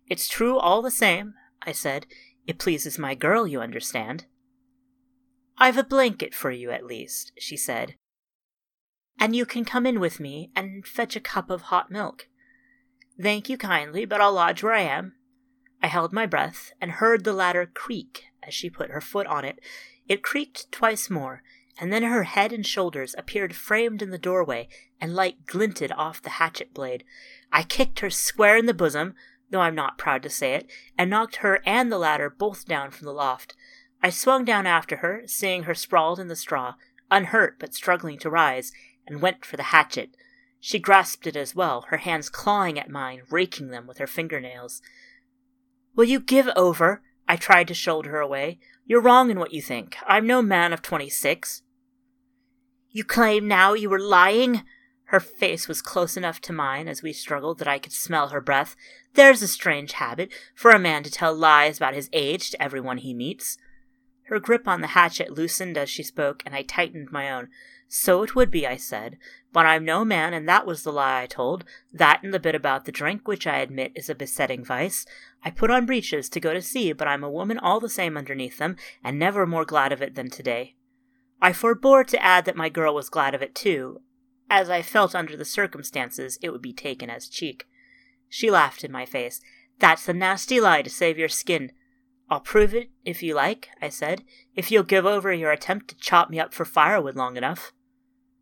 It's 0.07 0.27
true 0.27 0.57
all 0.57 0.81
the 0.81 0.91
same, 0.91 1.33
I 1.61 1.71
said. 1.71 2.05
It 2.45 2.59
pleases 2.59 2.99
my 2.99 3.15
girl, 3.15 3.47
you 3.47 3.61
understand. 3.61 4.25
I've 5.57 5.77
a 5.77 5.83
blanket 5.83 6.33
for 6.33 6.51
you, 6.51 6.71
at 6.71 6.85
least, 6.85 7.31
she 7.39 7.57
said. 7.57 7.95
And 9.19 9.35
you 9.35 9.45
can 9.45 9.65
come 9.65 9.85
in 9.85 9.99
with 9.99 10.19
me 10.19 10.51
and 10.55 10.85
fetch 10.85 11.15
a 11.15 11.21
cup 11.21 11.49
of 11.49 11.63
hot 11.63 11.89
milk. 11.89 12.27
Thank 13.19 13.49
you 13.49 13.57
kindly, 13.57 14.05
but 14.05 14.19
I'll 14.19 14.33
lodge 14.33 14.61
where 14.61 14.73
I 14.73 14.81
am. 14.81 15.13
I 15.81 15.87
held 15.87 16.11
my 16.11 16.25
breath 16.25 16.73
and 16.81 16.91
heard 16.91 17.23
the 17.23 17.33
ladder 17.33 17.65
creak 17.65 18.25
as 18.43 18.53
she 18.53 18.69
put 18.69 18.91
her 18.91 19.01
foot 19.01 19.27
on 19.27 19.45
it. 19.45 19.59
It 20.07 20.23
creaked 20.23 20.71
twice 20.71 21.09
more, 21.09 21.41
and 21.79 21.91
then 21.91 22.03
her 22.03 22.23
head 22.23 22.51
and 22.51 22.65
shoulders 22.65 23.15
appeared 23.17 23.55
framed 23.55 24.01
in 24.01 24.09
the 24.09 24.17
doorway, 24.17 24.67
and 24.99 25.15
light 25.15 25.45
glinted 25.45 25.91
off 25.93 26.21
the 26.21 26.31
hatchet 26.31 26.73
blade. 26.73 27.03
I 27.51 27.63
kicked 27.63 27.99
her 27.99 28.09
square 28.09 28.57
in 28.57 28.65
the 28.65 28.73
bosom, 28.73 29.13
though 29.55 29.61
I'm 29.61 29.73
not 29.73 29.97
proud 29.97 30.21
to 30.23 30.29
say 30.29 30.53
it, 30.53 30.69
and 30.97 31.09
knocked 31.09 31.37
her 31.37 31.61
and 31.65 31.89
the 31.89 31.97
ladder 31.97 32.29
both 32.29 32.65
down 32.65 32.91
from 32.91 33.05
the 33.05 33.13
loft. 33.13 33.55
I 34.03 34.09
swung 34.09 34.43
down 34.43 34.67
after 34.67 34.97
her, 34.97 35.23
seeing 35.25 35.63
her 35.63 35.73
sprawled 35.73 36.19
in 36.19 36.27
the 36.27 36.35
straw, 36.35 36.75
unhurt 37.09 37.57
but 37.57 37.73
struggling 37.73 38.19
to 38.19 38.29
rise, 38.29 38.73
and 39.07 39.21
went 39.21 39.45
for 39.45 39.55
the 39.55 39.63
hatchet. 39.63 40.09
She 40.59 40.77
grasped 40.77 41.25
it 41.25 41.35
as 41.35 41.55
well, 41.55 41.85
her 41.89 41.97
hands 41.97 42.29
clawing 42.29 42.77
at 42.77 42.89
mine, 42.89 43.21
raking 43.29 43.69
them 43.69 43.87
with 43.87 43.97
her 43.99 44.07
fingernails. 44.07 44.81
Will 45.95 46.05
you 46.05 46.19
give 46.19 46.49
over? 46.55 47.01
I 47.27 47.37
tried 47.37 47.67
to 47.69 47.73
shoulder 47.73 48.11
her 48.11 48.19
away. 48.19 48.59
You're 48.85 49.01
wrong 49.01 49.31
in 49.31 49.39
what 49.39 49.53
you 49.53 49.61
think. 49.61 49.95
I'm 50.05 50.27
no 50.27 50.41
man 50.41 50.73
of 50.73 50.81
twenty 50.81 51.09
six. 51.09 51.61
You 52.89 53.03
claim 53.03 53.47
now 53.47 53.73
you 53.73 53.89
were 53.89 53.99
lying? 53.99 54.63
Her 55.15 55.21
face 55.21 55.69
was 55.69 55.81
close 55.81 56.17
enough 56.17 56.41
to 56.41 56.51
mine 56.51 56.89
as 56.89 57.01
we 57.01 57.13
struggled 57.13 57.59
that 57.59 57.69
I 57.69 57.79
could 57.79 57.93
smell 57.93 58.27
her 58.27 58.41
breath. 58.41 58.75
There's 59.13 59.41
a 59.41 59.47
strange 59.47 59.93
habit 59.93 60.29
for 60.53 60.71
a 60.71 60.77
man 60.77 61.03
to 61.03 61.09
tell 61.09 61.33
lies 61.33 61.77
about 61.77 61.93
his 61.93 62.09
age 62.11 62.49
to 62.49 62.61
everyone 62.61 62.97
he 62.97 63.13
meets. 63.13 63.57
Her 64.23 64.41
grip 64.41 64.67
on 64.67 64.81
the 64.81 64.87
hatchet 64.87 65.31
loosened 65.31 65.77
as 65.77 65.89
she 65.89 66.03
spoke, 66.03 66.43
and 66.45 66.53
I 66.53 66.63
tightened 66.63 67.13
my 67.13 67.31
own. 67.31 67.47
So 67.87 68.23
it 68.23 68.35
would 68.35 68.51
be, 68.51 68.67
I 68.67 68.75
said, 68.75 69.17
but 69.53 69.65
I'm 69.65 69.85
no 69.85 70.03
man, 70.03 70.33
and 70.33 70.49
that 70.49 70.67
was 70.67 70.83
the 70.83 70.91
lie 70.91 71.21
I 71.21 71.27
told. 71.27 71.63
That 71.93 72.21
and 72.21 72.33
the 72.33 72.37
bit 72.37 72.53
about 72.53 72.83
the 72.83 72.91
drink, 72.91 73.25
which 73.25 73.47
I 73.47 73.59
admit 73.59 73.93
is 73.95 74.09
a 74.09 74.15
besetting 74.15 74.65
vice. 74.65 75.05
I 75.45 75.49
put 75.49 75.71
on 75.71 75.85
breeches 75.85 76.27
to 76.27 76.41
go 76.41 76.53
to 76.53 76.61
sea, 76.61 76.91
but 76.91 77.07
I'm 77.07 77.23
a 77.23 77.31
woman 77.31 77.57
all 77.57 77.79
the 77.79 77.87
same 77.87 78.17
underneath 78.17 78.57
them, 78.57 78.75
and 79.01 79.17
never 79.17 79.45
more 79.45 79.63
glad 79.63 79.93
of 79.93 80.01
it 80.01 80.15
than 80.15 80.29
today. 80.29 80.75
I 81.41 81.53
forbore 81.53 82.05
to 82.07 82.21
add 82.21 82.43
that 82.43 82.57
my 82.57 82.67
girl 82.67 82.93
was 82.93 83.07
glad 83.07 83.33
of 83.33 83.41
it 83.41 83.55
too, 83.55 84.01
as 84.49 84.69
I 84.69 84.81
felt 84.81 85.15
under 85.15 85.35
the 85.35 85.45
circumstances 85.45 86.37
it 86.41 86.49
would 86.51 86.61
be 86.61 86.73
taken 86.73 87.09
as 87.09 87.27
cheek. 87.27 87.67
She 88.29 88.51
laughed 88.51 88.83
in 88.83 88.91
my 88.91 89.05
face. 89.05 89.41
That's 89.79 90.07
a 90.07 90.13
nasty 90.13 90.59
lie 90.59 90.81
to 90.81 90.89
save 90.89 91.17
your 91.17 91.29
skin. 91.29 91.71
I'll 92.29 92.39
prove 92.39 92.73
it 92.73 92.89
if 93.03 93.21
you 93.21 93.35
like, 93.35 93.69
I 93.81 93.89
said, 93.89 94.23
if 94.55 94.71
you'll 94.71 94.83
give 94.83 95.05
over 95.05 95.31
your 95.31 95.51
attempt 95.51 95.89
to 95.89 95.97
chop 95.97 96.29
me 96.29 96.39
up 96.39 96.53
for 96.53 96.65
firewood 96.65 97.15
long 97.15 97.37
enough. 97.37 97.71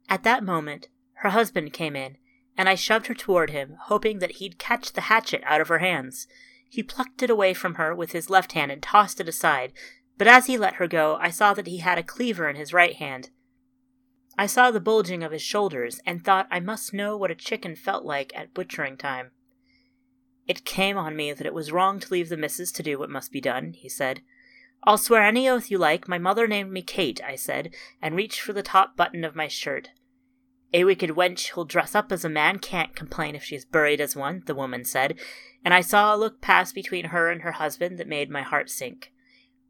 At 0.09 0.23
that 0.23 0.43
moment, 0.43 0.87
her 1.15 1.29
husband 1.29 1.73
came 1.73 1.95
in, 1.95 2.17
and 2.57 2.69
I 2.69 2.75
shoved 2.75 3.07
her 3.07 3.13
toward 3.13 3.49
him, 3.49 3.77
hoping 3.85 4.19
that 4.19 4.33
he'd 4.33 4.59
catch 4.59 4.93
the 4.93 5.01
hatchet 5.01 5.41
out 5.45 5.61
of 5.61 5.67
her 5.67 5.79
hands. 5.79 6.27
He 6.69 6.83
plucked 6.83 7.23
it 7.23 7.29
away 7.29 7.53
from 7.53 7.75
her 7.75 7.93
with 7.93 8.11
his 8.11 8.29
left 8.29 8.53
hand 8.53 8.71
and 8.71 8.81
tossed 8.81 9.19
it 9.19 9.27
aside, 9.27 9.73
but 10.17 10.27
as 10.27 10.45
he 10.45 10.57
let 10.57 10.75
her 10.75 10.87
go, 10.87 11.17
I 11.19 11.29
saw 11.29 11.53
that 11.53 11.67
he 11.67 11.79
had 11.79 11.97
a 11.97 12.03
cleaver 12.03 12.47
in 12.47 12.55
his 12.55 12.73
right 12.73 12.95
hand. 12.95 13.29
I 14.37 14.47
saw 14.47 14.71
the 14.71 14.79
bulging 14.79 15.23
of 15.23 15.31
his 15.31 15.41
shoulders, 15.41 15.99
and 16.05 16.23
thought 16.23 16.47
I 16.49 16.59
must 16.59 16.93
know 16.93 17.15
what 17.15 17.31
a 17.31 17.35
chicken 17.35 17.75
felt 17.75 18.03
like 18.03 18.31
at 18.35 18.53
butchering 18.53 18.97
time. 18.97 19.31
It 20.47 20.65
came 20.65 20.97
on 20.97 21.15
me 21.15 21.31
that 21.31 21.45
it 21.45 21.53
was 21.53 21.71
wrong 21.71 21.99
to 21.99 22.11
leave 22.11 22.29
the 22.29 22.37
missus 22.37 22.71
to 22.73 22.83
do 22.83 22.99
what 22.99 23.09
must 23.09 23.31
be 23.31 23.39
done, 23.39 23.73
he 23.73 23.87
said. 23.87 24.21
I'll 24.83 24.97
swear 24.97 25.23
any 25.23 25.47
oath 25.47 25.71
you 25.71 25.77
like. 25.77 26.07
My 26.07 26.17
mother 26.17 26.47
named 26.47 26.71
me 26.71 26.81
Kate, 26.81 27.21
I 27.23 27.35
said, 27.35 27.73
and 28.01 28.15
reached 28.15 28.41
for 28.41 28.51
the 28.51 28.63
top 28.63 28.97
button 28.97 29.23
of 29.23 29.35
my 29.35 29.47
shirt. 29.47 29.89
A 30.73 30.83
wicked 30.83 31.11
wench 31.11 31.49
who'll 31.49 31.65
dress 31.65 31.93
up 31.93 32.11
as 32.11 32.25
a 32.25 32.29
man 32.29 32.57
can't 32.57 32.95
complain 32.95 33.35
if 33.35 33.43
she's 33.43 33.63
buried 33.63 34.01
as 34.01 34.15
one, 34.15 34.41
the 34.47 34.55
woman 34.55 34.83
said, 34.83 35.19
and 35.63 35.73
I 35.73 35.81
saw 35.81 36.13
a 36.13 36.17
look 36.17 36.41
pass 36.41 36.73
between 36.73 37.05
her 37.05 37.29
and 37.29 37.43
her 37.43 37.53
husband 37.53 37.99
that 37.99 38.07
made 38.07 38.29
my 38.29 38.41
heart 38.41 38.69
sink. 38.69 39.13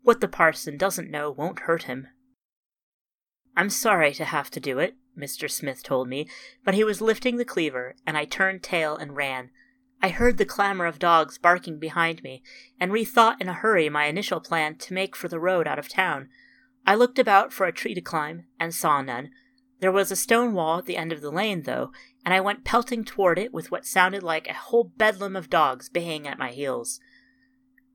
What 0.01 0.21
the 0.21 0.27
parson 0.27 0.77
doesn't 0.77 1.11
know 1.11 1.29
won't 1.29 1.59
hurt 1.59 1.83
him. 1.83 2.07
I'm 3.55 3.69
sorry 3.69 4.13
to 4.13 4.25
have 4.25 4.49
to 4.51 4.59
do 4.59 4.79
it, 4.79 4.95
Mr. 5.17 5.49
Smith 5.49 5.83
told 5.83 6.07
me, 6.07 6.27
but 6.63 6.73
he 6.73 6.83
was 6.83 7.01
lifting 7.01 7.37
the 7.37 7.45
cleaver, 7.45 7.95
and 8.05 8.17
I 8.17 8.25
turned 8.25 8.63
tail 8.63 8.95
and 8.95 9.15
ran. 9.15 9.51
I 10.01 10.09
heard 10.09 10.37
the 10.37 10.45
clamor 10.45 10.85
of 10.85 10.99
dogs 10.99 11.37
barking 11.37 11.79
behind 11.79 12.23
me, 12.23 12.43
and 12.79 12.91
rethought 12.91 13.39
in 13.39 13.47
a 13.47 13.53
hurry 13.53 13.89
my 13.89 14.05
initial 14.05 14.39
plan 14.39 14.75
to 14.79 14.93
make 14.93 15.15
for 15.15 15.27
the 15.27 15.39
road 15.39 15.67
out 15.67 15.79
of 15.79 15.87
town. 15.87 16.29
I 16.85 16.95
looked 16.95 17.19
about 17.19 17.53
for 17.53 17.65
a 17.65 17.71
tree 17.71 17.93
to 17.93 18.01
climb, 18.01 18.45
and 18.59 18.73
saw 18.73 19.01
none. 19.01 19.29
There 19.79 19.91
was 19.91 20.11
a 20.11 20.15
stone 20.15 20.53
wall 20.53 20.79
at 20.79 20.85
the 20.85 20.97
end 20.97 21.11
of 21.11 21.21
the 21.21 21.31
lane, 21.31 21.63
though, 21.63 21.91
and 22.25 22.33
I 22.33 22.41
went 22.41 22.65
pelting 22.65 23.05
toward 23.05 23.37
it 23.37 23.53
with 23.53 23.69
what 23.69 23.85
sounded 23.85 24.23
like 24.23 24.47
a 24.47 24.53
whole 24.53 24.85
bedlam 24.85 25.35
of 25.35 25.49
dogs 25.49 25.89
baying 25.89 26.27
at 26.27 26.39
my 26.39 26.51
heels. 26.51 26.99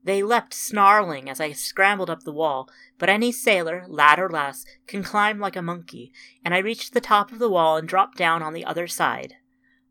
They 0.08 0.22
leapt 0.22 0.54
snarling 0.54 1.28
as 1.28 1.38
I 1.38 1.52
scrambled 1.52 2.08
up 2.08 2.22
the 2.22 2.32
wall, 2.32 2.70
but 2.96 3.10
any 3.10 3.30
sailor, 3.30 3.84
lad 3.88 4.18
or 4.18 4.30
lass, 4.30 4.64
can 4.86 5.02
climb 5.02 5.38
like 5.38 5.54
a 5.54 5.60
monkey, 5.60 6.14
and 6.42 6.54
I 6.54 6.60
reached 6.60 6.94
the 6.94 7.00
top 7.02 7.30
of 7.30 7.38
the 7.38 7.50
wall 7.50 7.76
and 7.76 7.86
dropped 7.86 8.16
down 8.16 8.42
on 8.42 8.54
the 8.54 8.64
other 8.64 8.86
side. 8.86 9.34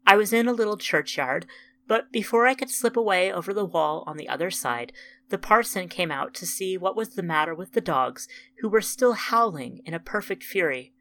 I 0.08 0.16
was 0.16 0.34
in 0.34 0.48
a 0.48 0.54
little 0.54 0.76
churchyard, 0.76 1.46
but 1.86 2.12
before 2.12 2.48
I 2.48 2.56
could 2.56 2.72
slip 2.72 2.98
away 2.98 3.32
over 3.32 3.54
the 3.54 3.64
wall 3.64 4.04
on 4.08 4.18
the 4.18 4.28
other 4.28 4.50
side, 4.50 4.92
the 5.30 5.38
parson 5.38 5.88
came 5.88 6.10
out 6.10 6.34
to 6.34 6.48
see 6.48 6.80
what 6.80 6.96
was 6.96 7.10
the 7.10 7.22
matter 7.22 7.54
with 7.54 7.74
the 7.74 7.80
dogs, 7.80 8.28
who 8.62 8.70
were 8.70 8.82
still 8.82 9.14
howling 9.14 9.84
in 9.86 9.94
a 9.94 10.00
perfect 10.00 10.44
fury. 10.44 10.94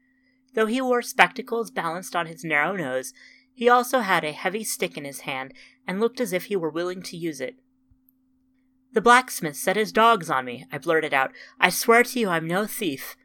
Though 0.53 0.67
he 0.67 0.79
wore 0.79 1.01
spectacles 1.01 1.71
balanced 1.71 2.15
on 2.15 2.27
his 2.27 2.43
narrow 2.43 2.75
nose, 2.75 3.13
he 3.55 3.67
also 3.67 4.01
had 4.01 4.23
a 4.23 4.31
heavy 4.31 4.63
stick 4.63 4.95
in 4.95 5.05
his 5.05 5.21
hand 5.21 5.55
and 5.87 5.99
looked 5.99 6.21
as 6.21 6.33
if 6.33 6.43
he 6.45 6.55
were 6.55 6.69
willing 6.69 7.01
to 7.01 7.17
use 7.17 7.41
it. 7.41 7.55
The 8.97 9.01
blacksmith 9.01 9.55
set 9.55 9.75
his 9.75 9.91
dogs 9.91 10.27
on 10.27 10.45
me, 10.45 10.65
I 10.71 10.79
blurted 10.79 11.13
out. 11.13 11.31
I 11.59 11.69
swear 11.69 12.01
to 12.01 12.19
you 12.19 12.29
I'm 12.29 12.47
no 12.47 12.65
thief. 12.65 13.15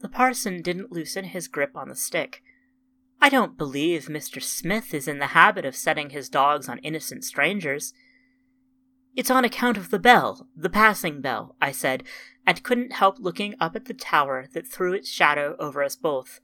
The 0.00 0.08
parson 0.08 0.62
didn't 0.62 0.90
loosen 0.90 1.26
his 1.26 1.46
grip 1.46 1.76
on 1.76 1.88
the 1.88 1.94
stick. 1.94 2.42
I 3.20 3.28
don't 3.28 3.56
believe 3.56 4.06
Mr. 4.06 4.42
Smith 4.42 4.92
is 4.92 5.06
in 5.06 5.20
the 5.20 5.28
habit 5.28 5.64
of 5.64 5.76
setting 5.76 6.10
his 6.10 6.28
dogs 6.28 6.68
on 6.68 6.78
innocent 6.78 7.22
strangers. 7.22 7.94
It's 9.14 9.30
on 9.30 9.44
account 9.44 9.76
of 9.76 9.90
the 9.90 10.00
bell, 10.00 10.48
the 10.56 10.68
passing 10.68 11.20
bell, 11.20 11.54
I 11.62 11.70
said, 11.70 12.02
and 12.44 12.64
couldn't 12.64 12.94
help 12.94 13.20
looking 13.20 13.54
up 13.60 13.76
at 13.76 13.84
the 13.84 13.94
tower 13.94 14.48
that 14.54 14.66
threw 14.66 14.92
its 14.92 15.08
shadow 15.08 15.54
over 15.60 15.84
us 15.84 15.94
both. 15.94 16.40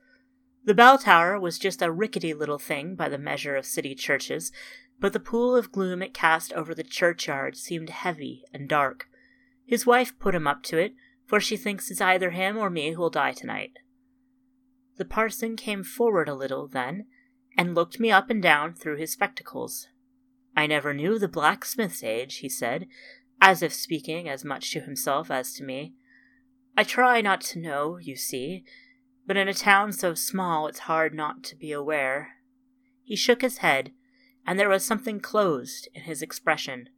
The 0.64 0.72
bell 0.72 0.98
tower 0.98 1.40
was 1.40 1.58
just 1.58 1.82
a 1.82 1.90
rickety 1.90 2.32
little 2.32 2.60
thing 2.60 2.94
by 2.94 3.08
the 3.08 3.18
measure 3.18 3.56
of 3.56 3.66
city 3.66 3.96
churches, 3.96 4.52
but 5.00 5.12
the 5.12 5.20
pool 5.20 5.54
of 5.56 5.72
gloom 5.72 6.02
it 6.02 6.14
cast 6.14 6.52
over 6.54 6.74
the 6.74 6.82
churchyard 6.82 7.56
seemed 7.56 7.90
heavy 7.90 8.44
and 8.52 8.68
dark. 8.68 9.08
His 9.66 9.86
wife 9.86 10.18
put 10.18 10.34
him 10.34 10.46
up 10.46 10.62
to 10.64 10.78
it, 10.78 10.94
for 11.26 11.40
she 11.40 11.56
thinks 11.56 11.90
it's 11.90 12.00
either 12.00 12.30
him 12.30 12.56
or 12.56 12.70
me 12.70 12.92
who'll 12.92 13.10
die 13.10 13.32
tonight. 13.32 13.72
The 14.96 15.04
parson 15.04 15.56
came 15.56 15.82
forward 15.84 16.28
a 16.28 16.34
little 16.34 16.68
then, 16.68 17.06
and 17.58 17.74
looked 17.74 18.00
me 18.00 18.10
up 18.10 18.30
and 18.30 18.42
down 18.42 18.74
through 18.74 18.96
his 18.96 19.12
spectacles. 19.12 19.88
I 20.56 20.66
never 20.66 20.94
knew 20.94 21.18
the 21.18 21.28
blacksmith's 21.28 22.02
age, 22.02 22.36
he 22.36 22.48
said, 22.48 22.86
as 23.40 23.62
if 23.62 23.74
speaking 23.74 24.28
as 24.28 24.44
much 24.44 24.70
to 24.72 24.80
himself 24.80 25.30
as 25.30 25.52
to 25.54 25.64
me. 25.64 25.94
I 26.76 26.84
try 26.84 27.20
not 27.20 27.40
to 27.42 27.58
know, 27.58 27.98
you 27.98 28.16
see, 28.16 28.64
but 29.26 29.36
in 29.36 29.48
a 29.48 29.54
town 29.54 29.92
so 29.92 30.14
small 30.14 30.66
it's 30.66 30.80
hard 30.80 31.14
not 31.14 31.42
to 31.44 31.56
be 31.56 31.72
aware. 31.72 32.34
He 33.02 33.16
shook 33.16 33.42
his 33.42 33.58
head, 33.58 33.92
and 34.46 34.58
there 34.58 34.68
was 34.68 34.84
something 34.84 35.20
closed 35.20 35.88
in 35.94 36.02
his 36.02 36.22
expression. 36.22 36.88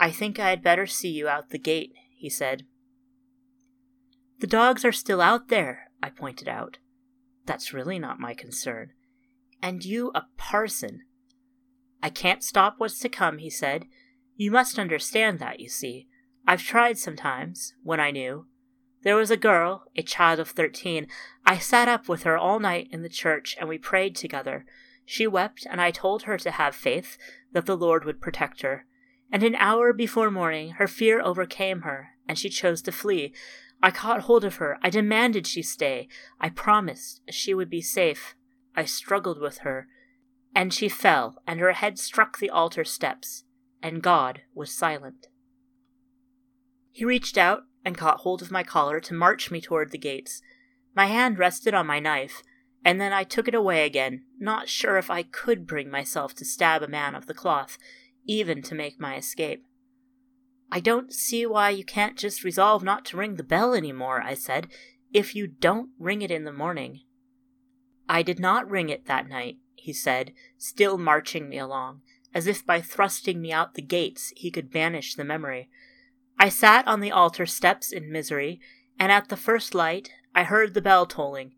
I 0.00 0.10
think 0.10 0.38
I 0.38 0.50
had 0.50 0.62
better 0.62 0.86
see 0.86 1.10
you 1.10 1.28
out 1.28 1.50
the 1.50 1.58
gate, 1.58 1.92
he 2.16 2.30
said. 2.30 2.64
The 4.40 4.46
dogs 4.46 4.84
are 4.84 4.92
still 4.92 5.20
out 5.20 5.48
there, 5.48 5.90
I 6.02 6.10
pointed 6.10 6.48
out. 6.48 6.78
That's 7.46 7.72
really 7.72 7.98
not 7.98 8.18
my 8.18 8.34
concern. 8.34 8.92
And 9.62 9.84
you 9.84 10.10
a 10.14 10.24
parson. 10.36 11.02
I 12.02 12.10
can't 12.10 12.42
stop 12.42 12.74
what's 12.78 12.98
to 13.00 13.08
come, 13.08 13.38
he 13.38 13.50
said. 13.50 13.84
You 14.36 14.50
must 14.50 14.78
understand 14.78 15.38
that, 15.38 15.60
you 15.60 15.68
see. 15.68 16.08
I've 16.46 16.62
tried 16.62 16.98
sometimes, 16.98 17.74
when 17.82 18.00
I 18.00 18.10
knew. 18.10 18.46
There 19.02 19.16
was 19.16 19.30
a 19.30 19.36
girl, 19.36 19.84
a 19.96 20.02
child 20.02 20.40
of 20.40 20.50
thirteen. 20.50 21.06
I 21.46 21.58
sat 21.58 21.88
up 21.88 22.08
with 22.08 22.24
her 22.24 22.36
all 22.36 22.58
night 22.58 22.88
in 22.90 23.02
the 23.02 23.08
church, 23.08 23.56
and 23.60 23.68
we 23.68 23.78
prayed 23.78 24.16
together. 24.16 24.64
She 25.04 25.26
wept, 25.26 25.66
and 25.68 25.80
I 25.80 25.90
told 25.90 26.22
her 26.22 26.38
to 26.38 26.50
have 26.50 26.74
faith, 26.74 27.18
that 27.52 27.66
the 27.66 27.76
Lord 27.76 28.04
would 28.04 28.20
protect 28.20 28.62
her. 28.62 28.86
And 29.30 29.42
an 29.42 29.54
hour 29.56 29.92
before 29.92 30.30
morning, 30.30 30.72
her 30.72 30.86
fear 30.86 31.20
overcame 31.20 31.82
her, 31.82 32.10
and 32.28 32.38
she 32.38 32.48
chose 32.48 32.80
to 32.82 32.92
flee. 32.92 33.34
I 33.82 33.90
caught 33.90 34.22
hold 34.22 34.44
of 34.44 34.56
her. 34.56 34.78
I 34.82 34.90
demanded 34.90 35.46
she 35.46 35.62
stay. 35.62 36.08
I 36.40 36.48
promised 36.48 37.20
she 37.30 37.52
would 37.52 37.68
be 37.68 37.82
safe. 37.82 38.34
I 38.74 38.84
struggled 38.84 39.40
with 39.40 39.58
her, 39.58 39.88
and 40.54 40.72
she 40.72 40.88
fell, 40.88 41.42
and 41.46 41.60
her 41.60 41.72
head 41.72 41.98
struck 41.98 42.38
the 42.38 42.50
altar 42.50 42.84
steps, 42.84 43.44
and 43.82 44.02
God 44.02 44.42
was 44.54 44.72
silent. 44.72 45.28
He 46.90 47.04
reached 47.04 47.36
out 47.36 47.64
and 47.84 47.98
caught 47.98 48.20
hold 48.20 48.40
of 48.40 48.50
my 48.50 48.62
collar 48.62 49.00
to 49.00 49.14
march 49.14 49.50
me 49.50 49.60
toward 49.60 49.90
the 49.90 49.98
gates. 49.98 50.40
My 50.94 51.06
hand 51.06 51.38
rested 51.38 51.74
on 51.74 51.86
my 51.86 51.98
knife, 51.98 52.42
and 52.84 53.00
then 53.00 53.12
I 53.12 53.24
took 53.24 53.48
it 53.48 53.54
away 53.54 53.86
again, 53.86 54.24
not 54.38 54.68
sure 54.68 54.98
if 54.98 55.10
I 55.10 55.22
could 55.22 55.66
bring 55.66 55.90
myself 55.90 56.34
to 56.36 56.44
stab 56.44 56.82
a 56.82 56.88
man 56.88 57.14
of 57.14 57.26
the 57.26 57.34
cloth, 57.34 57.78
even 58.26 58.62
to 58.62 58.74
make 58.74 59.00
my 59.00 59.16
escape. 59.16 59.64
I 60.70 60.80
don't 60.80 61.12
see 61.12 61.46
why 61.46 61.70
you 61.70 61.84
can't 61.84 62.18
just 62.18 62.44
resolve 62.44 62.82
not 62.82 63.04
to 63.06 63.16
ring 63.16 63.36
the 63.36 63.42
bell 63.42 63.74
any 63.74 63.92
more, 63.92 64.20
I 64.20 64.34
said. 64.34 64.68
if 65.12 65.36
you 65.36 65.46
don't 65.46 65.90
ring 65.96 66.22
it 66.22 66.30
in 66.32 66.42
the 66.42 66.52
morning. 66.52 67.00
I 68.08 68.22
did 68.22 68.40
not 68.40 68.68
ring 68.68 68.88
it 68.88 69.06
that 69.06 69.28
night, 69.28 69.58
he 69.76 69.92
said, 69.92 70.32
still 70.58 70.98
marching 70.98 71.48
me 71.48 71.56
along, 71.56 72.00
as 72.34 72.48
if 72.48 72.66
by 72.66 72.80
thrusting 72.80 73.40
me 73.40 73.52
out 73.52 73.74
the 73.74 73.82
gates 73.82 74.32
he 74.34 74.50
could 74.50 74.72
banish 74.72 75.14
the 75.14 75.24
memory. 75.24 75.70
I 76.36 76.48
sat 76.48 76.88
on 76.88 76.98
the 76.98 77.12
altar 77.12 77.46
steps 77.46 77.92
in 77.92 78.10
misery, 78.10 78.60
and 78.98 79.12
at 79.12 79.28
the 79.28 79.36
first 79.36 79.72
light 79.72 80.10
I 80.34 80.42
heard 80.42 80.74
the 80.74 80.82
bell 80.82 81.06
tolling. 81.06 81.54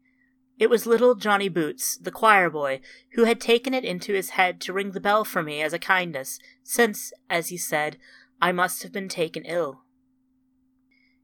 It 0.59 0.71
was 0.71 0.87
little 0.87 1.15
Johnny 1.15 1.49
Boots, 1.49 1.99
the 1.99 2.11
choir 2.11 2.49
boy, 2.49 2.81
who 3.13 3.25
had 3.25 3.41
taken 3.41 3.75
it 3.75 3.85
into 3.85 4.15
his 4.15 4.31
head 4.31 4.61
to 4.63 4.73
ring 4.73 4.93
the 4.93 5.01
bell 5.01 5.25
for 5.25 5.43
me 5.43 5.61
as 5.61 5.75
a 5.75 5.79
kindness, 5.79 6.39
since, 6.63 7.13
as 7.29 7.49
he 7.49 7.59
said, 7.59 7.99
I 8.41 8.53
must 8.53 8.83
have 8.83 8.93
been 8.93 9.09
taken 9.09 9.45
ill. 9.45 9.83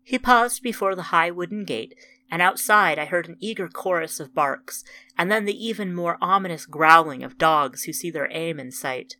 He 0.02 0.18
paused 0.18 0.62
before 0.62 0.94
the 0.94 1.04
high 1.04 1.30
wooden 1.30 1.64
gate, 1.64 1.94
and 2.30 2.42
outside 2.42 2.98
I 2.98 3.06
heard 3.06 3.28
an 3.28 3.36
eager 3.40 3.68
chorus 3.68 4.20
of 4.20 4.34
barks, 4.34 4.84
and 5.16 5.30
then 5.30 5.46
the 5.46 5.66
even 5.66 5.94
more 5.94 6.18
ominous 6.20 6.66
growling 6.66 7.22
of 7.22 7.38
dogs 7.38 7.84
who 7.84 7.92
see 7.92 8.10
their 8.10 8.28
aim 8.30 8.60
in 8.60 8.70
sight. 8.70 9.16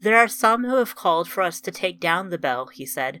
There 0.00 0.16
are 0.16 0.28
some 0.28 0.64
who 0.64 0.76
have 0.76 0.94
called 0.94 1.28
for 1.28 1.42
us 1.42 1.60
to 1.62 1.70
take 1.70 2.00
down 2.00 2.30
the 2.30 2.38
bell, 2.38 2.68
he 2.68 2.86
said. 2.86 3.20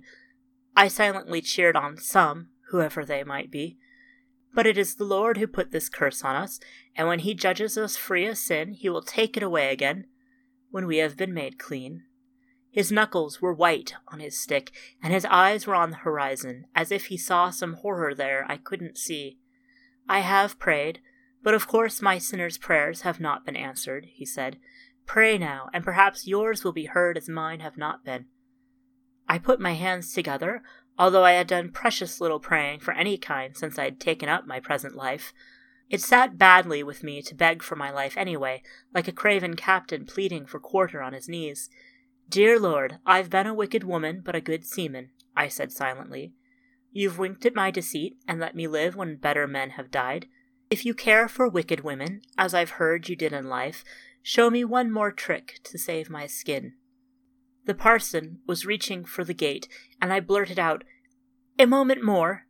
I 0.76 0.88
silently 0.88 1.42
cheered 1.42 1.76
on 1.76 1.98
some, 1.98 2.50
whoever 2.70 3.04
they 3.04 3.24
might 3.24 3.50
be. 3.50 3.76
But 4.54 4.66
it 4.66 4.78
is 4.78 4.94
the 4.94 5.04
Lord 5.04 5.36
who 5.36 5.46
put 5.46 5.70
this 5.70 5.88
curse 5.88 6.24
on 6.24 6.34
us, 6.34 6.58
and 6.96 7.06
when 7.06 7.20
he 7.20 7.34
judges 7.34 7.76
us 7.78 7.96
free 7.96 8.26
of 8.26 8.38
sin, 8.38 8.72
he 8.72 8.88
will 8.88 9.02
take 9.02 9.36
it 9.36 9.42
away 9.42 9.70
again, 9.70 10.06
when 10.70 10.86
we 10.86 10.98
have 10.98 11.16
been 11.16 11.34
made 11.34 11.58
clean. 11.58 12.04
His 12.70 12.92
knuckles 12.92 13.40
were 13.40 13.54
white 13.54 13.94
on 14.08 14.20
his 14.20 14.38
stick, 14.38 14.72
and 15.02 15.12
his 15.12 15.24
eyes 15.24 15.66
were 15.66 15.74
on 15.74 15.90
the 15.90 15.96
horizon, 15.98 16.66
as 16.74 16.92
if 16.92 17.06
he 17.06 17.16
saw 17.16 17.50
some 17.50 17.74
horror 17.74 18.14
there 18.14 18.44
I 18.48 18.56
couldn't 18.56 18.98
see. 18.98 19.38
I 20.08 20.20
have 20.20 20.58
prayed, 20.58 21.00
but 21.42 21.54
of 21.54 21.66
course 21.66 22.02
my 22.02 22.18
sinners' 22.18 22.58
prayers 22.58 23.02
have 23.02 23.20
not 23.20 23.44
been 23.44 23.56
answered, 23.56 24.06
he 24.12 24.24
said. 24.24 24.58
Pray 25.06 25.38
now, 25.38 25.70
and 25.72 25.84
perhaps 25.84 26.26
yours 26.26 26.64
will 26.64 26.72
be 26.72 26.86
heard 26.86 27.16
as 27.16 27.28
mine 27.28 27.60
have 27.60 27.78
not 27.78 28.04
been. 28.04 28.26
I 29.28 29.38
put 29.38 29.60
my 29.60 29.72
hands 29.72 30.12
together, 30.12 30.62
although 30.98 31.24
I 31.24 31.32
had 31.32 31.46
done 31.46 31.70
precious 31.70 32.20
little 32.20 32.40
praying 32.40 32.80
for 32.80 32.92
any 32.92 33.16
kind 33.16 33.56
since 33.56 33.78
I 33.78 33.84
had 33.84 34.00
taken 34.00 34.28
up 34.28 34.46
my 34.46 34.60
present 34.60 34.96
life. 34.96 35.32
It 35.88 36.02
sat 36.02 36.36
badly 36.36 36.82
with 36.82 37.02
me 37.02 37.22
to 37.22 37.34
beg 37.34 37.62
for 37.62 37.76
my 37.76 37.90
life 37.90 38.16
anyway, 38.16 38.62
like 38.92 39.08
a 39.08 39.12
craven 39.12 39.54
captain 39.56 40.04
pleading 40.04 40.46
for 40.46 40.58
quarter 40.58 41.00
on 41.00 41.14
his 41.14 41.28
knees. 41.28 41.70
Dear 42.28 42.58
Lord, 42.58 42.98
I've 43.06 43.30
been 43.30 43.46
a 43.46 43.54
wicked 43.54 43.84
woman, 43.84 44.20
but 44.22 44.34
a 44.34 44.40
good 44.40 44.66
seaman, 44.66 45.10
I 45.34 45.48
said 45.48 45.72
silently. 45.72 46.34
You've 46.92 47.18
winked 47.18 47.46
at 47.46 47.54
my 47.54 47.70
deceit 47.70 48.16
and 48.26 48.40
let 48.40 48.54
me 48.54 48.66
live 48.66 48.96
when 48.96 49.16
better 49.16 49.46
men 49.46 49.70
have 49.70 49.90
died. 49.90 50.26
If 50.68 50.84
you 50.84 50.92
care 50.92 51.28
for 51.28 51.48
wicked 51.48 51.80
women, 51.80 52.20
as 52.36 52.52
I've 52.52 52.70
heard 52.70 53.08
you 53.08 53.16
did 53.16 53.32
in 53.32 53.48
life, 53.48 53.84
show 54.22 54.50
me 54.50 54.64
one 54.64 54.90
more 54.90 55.12
trick 55.12 55.60
to 55.64 55.78
save 55.78 56.10
my 56.10 56.26
skin. 56.26 56.74
The 57.68 57.74
parson 57.74 58.38
was 58.46 58.64
reaching 58.64 59.04
for 59.04 59.24
the 59.24 59.34
gate, 59.34 59.68
and 60.00 60.10
I 60.10 60.20
blurted 60.20 60.58
out, 60.58 60.84
A 61.58 61.66
moment 61.66 62.02
more. 62.02 62.46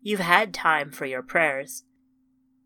You've 0.00 0.20
had 0.20 0.54
time 0.54 0.90
for 0.90 1.04
your 1.04 1.22
prayers. 1.22 1.84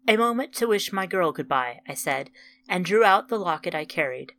A 0.07 0.17
moment 0.17 0.53
to 0.55 0.69
wish 0.69 0.93
my 0.93 1.07
girl 1.07 1.33
goodbye, 1.33 1.81
I 1.89 1.95
said, 1.95 2.31
and 2.69 2.85
drew 2.85 3.03
out 3.03 3.27
the 3.27 3.37
locket 3.37 3.75
I 3.75 3.85
carried. 3.85 4.35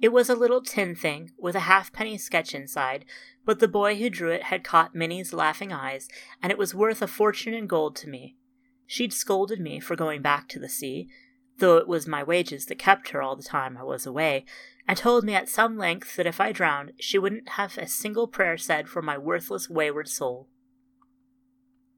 It 0.00 0.10
was 0.10 0.30
a 0.30 0.36
little 0.36 0.62
tin 0.62 0.94
thing 0.94 1.32
with 1.36 1.56
a 1.56 1.66
halfpenny 1.66 2.18
sketch 2.18 2.54
inside, 2.54 3.04
but 3.44 3.58
the 3.58 3.66
boy 3.66 3.96
who 3.96 4.08
drew 4.08 4.30
it 4.30 4.44
had 4.44 4.62
caught 4.62 4.94
Minnie's 4.94 5.32
laughing 5.32 5.72
eyes, 5.72 6.06
and 6.40 6.52
it 6.52 6.58
was 6.58 6.72
worth 6.72 7.02
a 7.02 7.08
fortune 7.08 7.52
in 7.52 7.66
gold 7.66 7.96
to 7.96 8.08
me. 8.08 8.36
She'd 8.86 9.12
scolded 9.12 9.58
me 9.58 9.80
for 9.80 9.96
going 9.96 10.22
back 10.22 10.48
to 10.50 10.60
the 10.60 10.68
sea, 10.68 11.08
though 11.58 11.78
it 11.78 11.88
was 11.88 12.06
my 12.06 12.22
wages 12.22 12.66
that 12.66 12.78
kept 12.78 13.08
her 13.08 13.20
all 13.20 13.34
the 13.34 13.42
time 13.42 13.76
I 13.76 13.82
was 13.82 14.06
away, 14.06 14.44
and 14.88 14.96
told 14.96 15.24
me 15.24 15.34
at 15.34 15.48
some 15.48 15.76
length 15.76 16.16
that 16.16 16.26
if 16.26 16.40
I 16.40 16.52
drowned, 16.52 16.92
she 17.00 17.18
wouldn't 17.18 17.50
have 17.50 17.76
a 17.76 17.88
single 17.88 18.28
prayer 18.28 18.56
said 18.56 18.88
for 18.88 19.02
my 19.02 19.18
worthless 19.18 19.68
wayward 19.68 20.08
soul. 20.08 20.48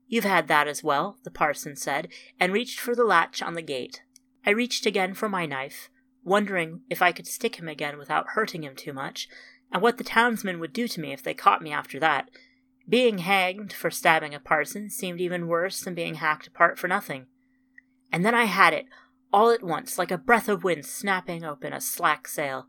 You've 0.06 0.24
had 0.24 0.48
that 0.48 0.66
as 0.66 0.82
well, 0.82 1.18
the 1.22 1.30
parson 1.30 1.76
said, 1.76 2.08
and 2.40 2.52
reached 2.52 2.80
for 2.80 2.94
the 2.94 3.04
latch 3.04 3.42
on 3.42 3.54
the 3.54 3.62
gate. 3.62 4.02
I 4.46 4.50
reached 4.50 4.86
again 4.86 5.12
for 5.12 5.28
my 5.28 5.44
knife, 5.44 5.90
wondering 6.24 6.80
if 6.88 7.02
I 7.02 7.12
could 7.12 7.26
stick 7.26 7.56
him 7.56 7.68
again 7.68 7.98
without 7.98 8.28
hurting 8.28 8.64
him 8.64 8.74
too 8.74 8.94
much, 8.94 9.28
and 9.70 9.82
what 9.82 9.98
the 9.98 10.04
townsmen 10.04 10.60
would 10.60 10.72
do 10.72 10.88
to 10.88 11.00
me 11.00 11.12
if 11.12 11.22
they 11.22 11.34
caught 11.34 11.60
me 11.60 11.72
after 11.72 12.00
that. 12.00 12.30
Being 12.88 13.18
hanged 13.18 13.70
for 13.74 13.90
stabbing 13.90 14.34
a 14.34 14.40
parson 14.40 14.88
seemed 14.88 15.20
even 15.20 15.46
worse 15.46 15.82
than 15.82 15.94
being 15.94 16.14
hacked 16.14 16.46
apart 16.46 16.78
for 16.78 16.88
nothing. 16.88 17.26
And 18.10 18.24
then 18.24 18.34
I 18.34 18.44
had 18.44 18.72
it, 18.72 18.86
all 19.30 19.50
at 19.50 19.62
once, 19.62 19.98
like 19.98 20.10
a 20.10 20.16
breath 20.16 20.48
of 20.48 20.64
wind 20.64 20.86
snapping 20.86 21.44
open 21.44 21.74
a 21.74 21.82
slack 21.82 22.26
sail. 22.26 22.66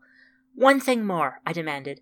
One 0.54 0.80
thing 0.80 1.04
more, 1.04 1.40
I 1.46 1.52
demanded. 1.52 2.00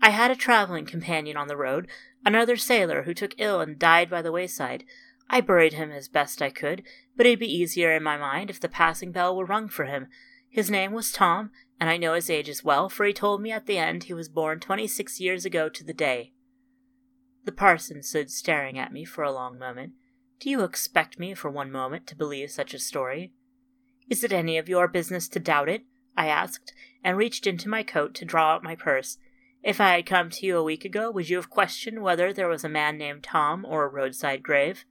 I 0.00 0.10
had 0.10 0.30
a 0.30 0.36
traveling 0.36 0.86
companion 0.86 1.36
on 1.36 1.48
the 1.48 1.56
road, 1.56 1.88
another 2.24 2.56
sailor 2.56 3.02
who 3.02 3.14
took 3.14 3.34
ill 3.38 3.60
and 3.60 3.78
died 3.78 4.08
by 4.08 4.22
the 4.22 4.32
wayside. 4.32 4.84
I 5.28 5.40
buried 5.40 5.74
him 5.74 5.90
as 5.90 6.08
best 6.08 6.40
I 6.40 6.50
could, 6.50 6.82
but 7.16 7.26
it'd 7.26 7.38
be 7.38 7.52
easier 7.52 7.92
in 7.92 8.02
my 8.02 8.16
mind 8.16 8.50
if 8.50 8.60
the 8.60 8.68
passing 8.68 9.12
bell 9.12 9.36
were 9.36 9.44
rung 9.44 9.68
for 9.68 9.84
him, 9.84 10.08
his 10.50 10.70
name 10.70 10.92
was 10.92 11.12
Tom, 11.12 11.50
and 11.78 11.90
I 11.90 11.96
know 11.96 12.14
his 12.14 12.30
age 12.30 12.48
as 12.48 12.64
well, 12.64 12.88
for 12.88 13.04
he 13.04 13.12
told 13.12 13.42
me 13.42 13.52
at 13.52 13.66
the 13.66 13.78
end 13.78 14.04
he 14.04 14.14
was 14.14 14.28
born 14.28 14.60
twenty 14.60 14.86
six 14.86 15.20
years 15.20 15.44
ago 15.44 15.68
to 15.68 15.84
the 15.84 15.92
day. 15.92 16.32
The 17.44 17.52
parson 17.52 18.02
stood 18.02 18.30
staring 18.30 18.78
at 18.78 18.92
me 18.92 19.04
for 19.04 19.22
a 19.22 19.32
long 19.32 19.58
moment. 19.58 19.92
Do 20.40 20.50
you 20.50 20.62
expect 20.62 21.18
me 21.18 21.34
for 21.34 21.50
one 21.50 21.70
moment 21.70 22.06
to 22.08 22.16
believe 22.16 22.50
such 22.50 22.74
a 22.74 22.78
story? 22.78 23.32
Is 24.08 24.24
it 24.24 24.32
any 24.32 24.56
of 24.56 24.68
your 24.68 24.88
business 24.88 25.28
to 25.28 25.40
doubt 25.40 25.68
it? 25.68 25.82
I 26.18 26.26
asked, 26.26 26.74
and 27.04 27.16
reached 27.16 27.46
into 27.46 27.68
my 27.68 27.84
coat 27.84 28.12
to 28.16 28.24
draw 28.24 28.54
out 28.54 28.64
my 28.64 28.74
purse. 28.74 29.18
If 29.62 29.80
I 29.80 29.94
had 29.94 30.04
come 30.04 30.30
to 30.30 30.46
you 30.46 30.58
a 30.58 30.64
week 30.64 30.84
ago, 30.84 31.12
would 31.12 31.30
you 31.30 31.36
have 31.36 31.48
questioned 31.48 32.02
whether 32.02 32.32
there 32.32 32.48
was 32.48 32.64
a 32.64 32.68
man 32.68 32.98
named 32.98 33.22
Tom 33.22 33.64
or 33.64 33.84
a 33.84 33.88
roadside 33.88 34.42
grave? 34.42 34.84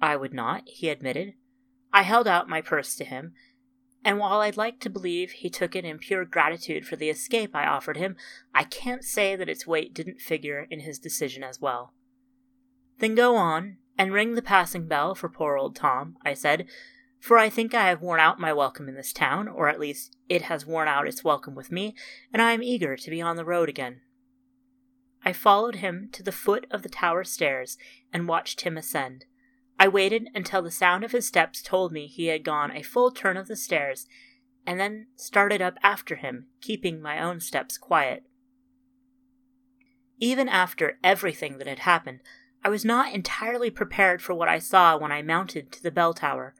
I 0.00 0.14
would 0.14 0.32
not, 0.32 0.62
he 0.66 0.90
admitted. 0.90 1.34
I 1.92 2.02
held 2.02 2.28
out 2.28 2.48
my 2.48 2.60
purse 2.60 2.94
to 2.94 3.04
him, 3.04 3.34
and 4.04 4.20
while 4.20 4.40
I'd 4.40 4.56
like 4.56 4.78
to 4.80 4.90
believe 4.90 5.32
he 5.32 5.50
took 5.50 5.74
it 5.74 5.84
in 5.84 5.98
pure 5.98 6.24
gratitude 6.24 6.86
for 6.86 6.94
the 6.94 7.10
escape 7.10 7.50
I 7.56 7.66
offered 7.66 7.96
him, 7.96 8.14
I 8.54 8.62
can't 8.62 9.02
say 9.02 9.34
that 9.34 9.48
its 9.48 9.66
weight 9.66 9.92
didn't 9.92 10.20
figure 10.20 10.68
in 10.70 10.80
his 10.80 11.00
decision 11.00 11.42
as 11.42 11.60
well. 11.60 11.94
Then 13.00 13.16
go 13.16 13.34
on 13.34 13.78
and 13.98 14.12
ring 14.12 14.34
the 14.36 14.42
passing 14.42 14.86
bell 14.86 15.16
for 15.16 15.28
poor 15.28 15.56
old 15.56 15.74
Tom, 15.74 16.16
I 16.24 16.34
said, 16.34 16.68
for 17.20 17.38
I 17.38 17.48
think 17.48 17.74
I 17.74 17.88
have 17.88 18.00
worn 18.00 18.20
out 18.20 18.38
my 18.38 18.52
welcome 18.52 18.88
in 18.88 18.94
this 18.94 19.12
town, 19.12 19.48
or 19.48 19.68
at 19.68 19.80
least 19.80 20.16
it 20.28 20.42
has 20.42 20.66
worn 20.66 20.88
out 20.88 21.08
its 21.08 21.24
welcome 21.24 21.54
with 21.54 21.72
me, 21.72 21.94
and 22.32 22.40
I 22.40 22.52
am 22.52 22.62
eager 22.62 22.96
to 22.96 23.10
be 23.10 23.20
on 23.20 23.36
the 23.36 23.44
road 23.44 23.68
again. 23.68 24.00
I 25.24 25.32
followed 25.32 25.76
him 25.76 26.08
to 26.12 26.22
the 26.22 26.32
foot 26.32 26.66
of 26.70 26.82
the 26.82 26.88
tower 26.88 27.24
stairs 27.24 27.76
and 28.12 28.28
watched 28.28 28.62
him 28.62 28.76
ascend. 28.76 29.24
I 29.78 29.88
waited 29.88 30.28
until 30.34 30.62
the 30.62 30.70
sound 30.70 31.04
of 31.04 31.12
his 31.12 31.26
steps 31.26 31.62
told 31.62 31.92
me 31.92 32.06
he 32.06 32.26
had 32.26 32.44
gone 32.44 32.70
a 32.70 32.82
full 32.82 33.10
turn 33.10 33.36
of 33.36 33.48
the 33.48 33.56
stairs, 33.56 34.06
and 34.66 34.78
then 34.78 35.06
started 35.16 35.62
up 35.62 35.78
after 35.82 36.16
him, 36.16 36.46
keeping 36.60 37.00
my 37.00 37.20
own 37.20 37.40
steps 37.40 37.78
quiet. 37.78 38.24
Even 40.18 40.48
after 40.48 40.98
everything 41.02 41.58
that 41.58 41.66
had 41.66 41.80
happened, 41.80 42.20
I 42.64 42.68
was 42.68 42.84
not 42.84 43.12
entirely 43.12 43.70
prepared 43.70 44.20
for 44.20 44.34
what 44.34 44.48
I 44.48 44.58
saw 44.58 44.96
when 44.96 45.12
I 45.12 45.22
mounted 45.22 45.70
to 45.72 45.82
the 45.82 45.92
bell 45.92 46.12
tower. 46.12 46.54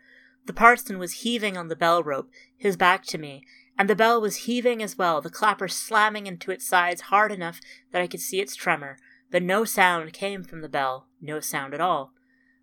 The 0.49 0.55
parson 0.55 0.99
was 0.99 1.21
heaving 1.25 1.59
on 1.59 1.69
the 1.69 1.77
bell 1.77 2.03
rope, 2.03 2.31
his 2.57 2.79
back 2.79 3.05
to 3.09 3.19
me, 3.19 3.45
and 3.77 3.87
the 3.87 3.95
bell 3.95 4.19
was 4.19 4.47
heaving 4.47 4.83
as 4.83 4.97
well, 4.97 5.21
the 5.21 5.29
clapper 5.29 5.69
slamming 5.69 6.27
into 6.27 6.51
its 6.51 6.67
sides 6.67 7.03
hard 7.03 7.31
enough 7.31 7.61
that 7.93 8.01
I 8.01 8.07
could 8.07 8.23
see 8.23 8.41
its 8.41 8.57
tremor, 8.57 8.97
but 9.31 9.43
no 9.43 9.67
sound 9.67 10.15
came 10.15 10.43
from 10.43 10.63
the 10.63 10.69
bell, 10.71 11.07
no 11.21 11.39
sound 11.39 11.75
at 11.75 11.83
all. 11.83 12.15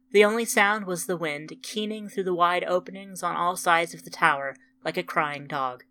The 0.10 0.26
only 0.26 0.45
sound 0.45 0.88
was 0.88 1.06
the 1.06 1.15
wind 1.15 1.54
keening 1.62 2.10
through 2.10 2.24
the 2.24 2.34
wide 2.34 2.63
openings 2.63 3.21
on 3.21 3.36
all 3.36 3.56
sides 3.56 3.93
of 3.93 4.04
the 4.04 4.10
tower 4.10 4.56
like 4.84 4.98
a 4.98 5.04
crying 5.04 5.45
dog. 5.45 5.84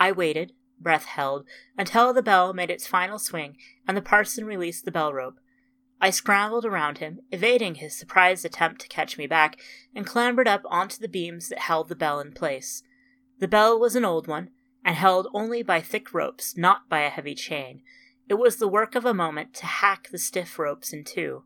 I 0.00 0.10
waited, 0.10 0.52
breath 0.80 1.04
held, 1.04 1.46
until 1.78 2.12
the 2.12 2.22
bell 2.22 2.52
made 2.52 2.70
its 2.70 2.88
final 2.88 3.20
swing 3.20 3.56
and 3.86 3.96
the 3.96 4.02
parson 4.02 4.46
released 4.46 4.84
the 4.84 4.90
bell 4.90 5.12
rope. 5.12 5.38
I 6.00 6.10
scrambled 6.10 6.64
around 6.64 6.98
him, 6.98 7.20
evading 7.30 7.76
his 7.76 7.96
surprised 7.96 8.44
attempt 8.44 8.80
to 8.82 8.88
catch 8.88 9.16
me 9.16 9.26
back, 9.26 9.58
and 9.94 10.06
clambered 10.06 10.48
up 10.48 10.62
onto 10.66 10.98
the 10.98 11.08
beams 11.08 11.48
that 11.48 11.60
held 11.60 11.88
the 11.88 11.96
bell 11.96 12.20
in 12.20 12.32
place. 12.32 12.82
The 13.38 13.48
bell 13.48 13.78
was 13.78 13.96
an 13.96 14.04
old 14.04 14.26
one, 14.26 14.50
and 14.84 14.96
held 14.96 15.28
only 15.32 15.62
by 15.62 15.80
thick 15.80 16.12
ropes, 16.12 16.56
not 16.56 16.88
by 16.88 17.00
a 17.00 17.10
heavy 17.10 17.34
chain. 17.34 17.82
It 18.28 18.34
was 18.34 18.56
the 18.56 18.68
work 18.68 18.94
of 18.94 19.04
a 19.04 19.14
moment 19.14 19.54
to 19.54 19.66
hack 19.66 20.08
the 20.10 20.18
stiff 20.18 20.58
ropes 20.58 20.92
in 20.92 21.04
two. 21.04 21.44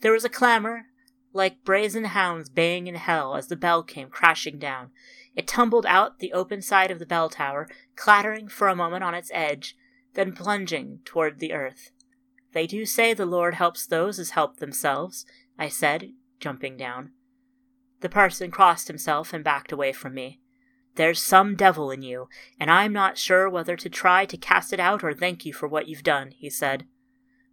There 0.00 0.12
was 0.12 0.24
a 0.24 0.28
clamor 0.28 0.86
like 1.32 1.64
brazen 1.64 2.04
hounds 2.04 2.48
baying 2.48 2.86
in 2.86 2.94
hell 2.94 3.36
as 3.36 3.48
the 3.48 3.56
bell 3.56 3.82
came 3.82 4.08
crashing 4.08 4.58
down. 4.58 4.90
It 5.34 5.46
tumbled 5.46 5.86
out 5.86 6.18
the 6.18 6.32
open 6.32 6.60
side 6.62 6.90
of 6.90 6.98
the 6.98 7.06
bell 7.06 7.28
tower, 7.28 7.68
clattering 7.96 8.48
for 8.48 8.68
a 8.68 8.76
moment 8.76 9.02
on 9.02 9.14
its 9.14 9.30
edge, 9.32 9.76
then 10.14 10.32
plunging 10.32 11.00
toward 11.04 11.38
the 11.38 11.52
earth. 11.52 11.90
They 12.52 12.66
do 12.66 12.84
say 12.84 13.14
the 13.14 13.26
Lord 13.26 13.54
helps 13.54 13.86
those 13.86 14.18
as 14.18 14.30
help 14.30 14.58
themselves, 14.58 15.24
I 15.58 15.68
said, 15.68 16.12
jumping 16.40 16.76
down. 16.76 17.12
The 18.00 18.08
parson 18.08 18.50
crossed 18.50 18.88
himself 18.88 19.32
and 19.32 19.44
backed 19.44 19.72
away 19.72 19.92
from 19.92 20.14
me. 20.14 20.40
There's 20.96 21.22
some 21.22 21.56
devil 21.56 21.90
in 21.90 22.02
you, 22.02 22.28
and 22.60 22.70
I'm 22.70 22.92
not 22.92 23.16
sure 23.16 23.48
whether 23.48 23.76
to 23.76 23.88
try 23.88 24.26
to 24.26 24.36
cast 24.36 24.72
it 24.72 24.80
out 24.80 25.02
or 25.02 25.14
thank 25.14 25.46
you 25.46 25.52
for 25.52 25.66
what 25.66 25.88
you've 25.88 26.02
done, 26.02 26.32
he 26.32 26.50
said. 26.50 26.84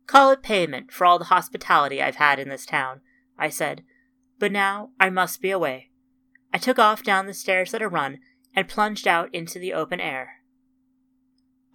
Call 0.08 0.32
it 0.32 0.44
payment 0.44 0.92
for 0.92 1.06
all 1.06 1.20
the 1.20 1.26
hospitality 1.26 2.02
I've 2.02 2.16
had 2.16 2.40
in 2.40 2.50
this 2.50 2.66
town, 2.66 3.02
I 3.38 3.50
said. 3.50 3.84
But 4.40 4.52
now 4.52 4.90
I 5.00 5.10
must 5.10 5.42
be 5.42 5.52
away. 5.52 5.92
I 6.54 6.58
took 6.58 6.80
off 6.80 7.04
down 7.04 7.28
the 7.28 7.34
stairs 7.34 7.74
at 7.74 7.82
a 7.82 7.88
run 7.88 8.20
and 8.56 8.68
plunged 8.68 9.08
out 9.08 9.34
into 9.34 9.60
the 9.60 9.74
open 9.74 10.02
air. 10.02 10.39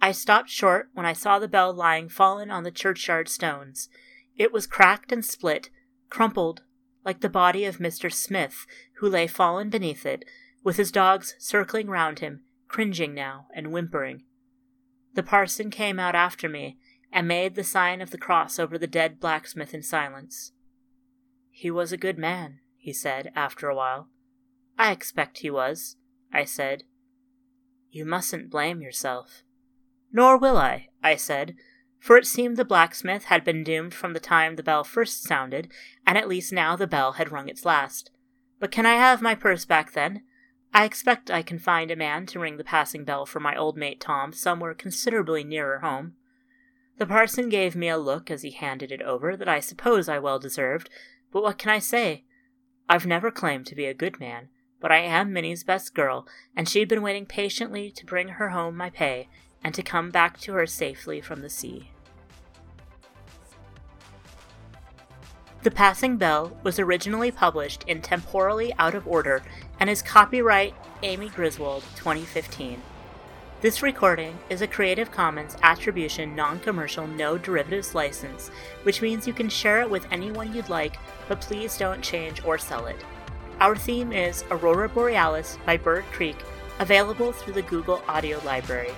I 0.05 0.11
stopped 0.11 0.51
short 0.51 0.89
when 0.93 1.07
I 1.07 1.13
saw 1.13 1.39
the 1.39 1.47
bell 1.47 1.73
lying 1.73 2.09
fallen 2.09 2.51
on 2.51 2.61
the 2.61 2.69
churchyard 2.69 3.27
stones. 3.27 3.89
It 4.37 4.53
was 4.53 4.67
cracked 4.67 5.11
and 5.11 5.25
split, 5.25 5.71
crumpled, 6.11 6.61
like 7.03 7.21
the 7.21 7.27
body 7.27 7.65
of 7.65 7.79
Mr. 7.79 8.13
Smith, 8.13 8.67
who 8.99 9.09
lay 9.09 9.25
fallen 9.25 9.71
beneath 9.71 10.05
it, 10.05 10.23
with 10.63 10.77
his 10.77 10.91
dogs 10.91 11.33
circling 11.39 11.87
round 11.87 12.19
him, 12.19 12.43
cringing 12.67 13.15
now 13.15 13.47
and 13.55 13.71
whimpering. 13.71 14.21
The 15.15 15.23
parson 15.23 15.71
came 15.71 15.99
out 15.99 16.13
after 16.13 16.47
me 16.47 16.77
and 17.11 17.27
made 17.27 17.55
the 17.55 17.63
sign 17.63 17.99
of 17.99 18.11
the 18.11 18.19
cross 18.19 18.59
over 18.59 18.77
the 18.77 18.85
dead 18.85 19.19
blacksmith 19.19 19.73
in 19.73 19.81
silence. 19.81 20.51
He 21.49 21.71
was 21.71 21.91
a 21.91 21.97
good 21.97 22.19
man, 22.19 22.59
he 22.77 22.93
said 22.93 23.31
after 23.35 23.69
a 23.69 23.75
while. 23.75 24.09
I 24.77 24.91
expect 24.91 25.39
he 25.39 25.49
was, 25.49 25.95
I 26.31 26.45
said. 26.45 26.83
You 27.89 28.05
mustn't 28.05 28.51
blame 28.51 28.83
yourself. 28.83 29.41
Nor 30.15 30.37
will 30.37 30.55
I, 30.55 30.87
I 31.03 31.17
said, 31.17 31.57
for 31.99 32.15
it 32.15 32.25
seemed 32.25 32.55
the 32.55 32.63
blacksmith 32.63 33.25
had 33.25 33.43
been 33.43 33.65
doomed 33.65 33.93
from 33.93 34.13
the 34.13 34.19
time 34.21 34.55
the 34.55 34.63
bell 34.63 34.85
first 34.85 35.23
sounded, 35.23 35.69
and 36.07 36.17
at 36.17 36.29
least 36.29 36.53
now 36.53 36.77
the 36.77 36.87
bell 36.87 37.13
had 37.13 37.33
rung 37.33 37.49
its 37.49 37.65
last. 37.65 38.11
But 38.57 38.71
can 38.71 38.85
I 38.85 38.93
have 38.93 39.21
my 39.21 39.35
purse 39.35 39.65
back 39.65 39.91
then? 39.91 40.23
I 40.73 40.85
expect 40.85 41.29
I 41.29 41.41
can 41.41 41.59
find 41.59 41.91
a 41.91 41.97
man 41.97 42.27
to 42.27 42.39
ring 42.39 42.55
the 42.55 42.63
passing 42.63 43.03
bell 43.03 43.25
for 43.25 43.41
my 43.41 43.57
old 43.57 43.75
mate 43.75 43.99
Tom 43.99 44.31
somewhere 44.31 44.73
considerably 44.73 45.43
nearer 45.43 45.79
home. 45.79 46.13
The 46.97 47.05
parson 47.05 47.49
gave 47.49 47.75
me 47.75 47.89
a 47.89 47.97
look 47.97 48.31
as 48.31 48.43
he 48.43 48.51
handed 48.51 48.93
it 48.93 49.01
over 49.01 49.35
that 49.35 49.49
I 49.49 49.59
suppose 49.59 50.07
I 50.07 50.19
well 50.19 50.39
deserved, 50.39 50.89
but 51.29 51.43
what 51.43 51.57
can 51.57 51.71
I 51.71 51.79
say? 51.79 52.23
I've 52.87 53.05
never 53.05 53.31
claimed 53.31 53.65
to 53.65 53.75
be 53.75 53.85
a 53.85 53.93
good 53.93 54.21
man, 54.21 54.47
but 54.79 54.93
I 54.93 54.99
am 54.99 55.33
Minnie's 55.33 55.65
best 55.65 55.93
girl, 55.93 56.25
and 56.55 56.69
she'd 56.69 56.87
been 56.87 57.01
waiting 57.01 57.25
patiently 57.25 57.91
to 57.91 58.05
bring 58.05 58.29
her 58.29 58.51
home 58.51 58.77
my 58.77 58.89
pay 58.89 59.27
and 59.65 59.73
to 59.73 59.81
come 59.81 60.11
back 60.11 60.39
to 60.39 60.53
her 60.53 60.67
safely 60.67 61.19
from 61.19 61.41
the 61.41 61.49
sea. 61.49 61.89
The 65.63 65.71
Passing 65.71 66.17
Bell 66.17 66.55
was 66.61 66.77
originally 66.77 67.31
published 67.31 67.83
in 67.87 67.99
Temporally 67.99 68.71
Out 68.77 68.93
of 68.93 69.07
Order 69.07 69.41
and 69.79 69.89
is 69.89 70.03
copyright 70.03 70.75
Amy 71.01 71.29
Griswold 71.29 71.81
2015. 71.95 72.79
This 73.61 73.81
recording 73.81 74.37
is 74.51 74.61
a 74.61 74.67
Creative 74.67 75.09
Commons 75.09 75.57
Attribution 75.63 76.35
Non 76.35 76.59
Commercial 76.59 77.07
No 77.07 77.35
Derivatives 77.35 77.95
license, 77.95 78.51
which 78.83 79.01
means 79.01 79.25
you 79.25 79.33
can 79.33 79.49
share 79.49 79.81
it 79.81 79.89
with 79.89 80.05
anyone 80.11 80.53
you'd 80.53 80.69
like, 80.69 80.97
but 81.27 81.41
please 81.41 81.75
don't 81.75 82.03
change 82.03 82.45
or 82.45 82.59
sell 82.59 82.85
it. 82.85 83.03
Our 83.59 83.75
theme 83.75 84.11
is 84.11 84.43
Aurora 84.51 84.89
Borealis 84.89 85.57
by 85.65 85.77
Bird 85.77 86.03
Creek, 86.11 86.37
available 86.77 87.31
through 87.31 87.53
the 87.53 87.63
Google 87.63 88.03
Audio 88.07 88.39
Library. 88.45 88.93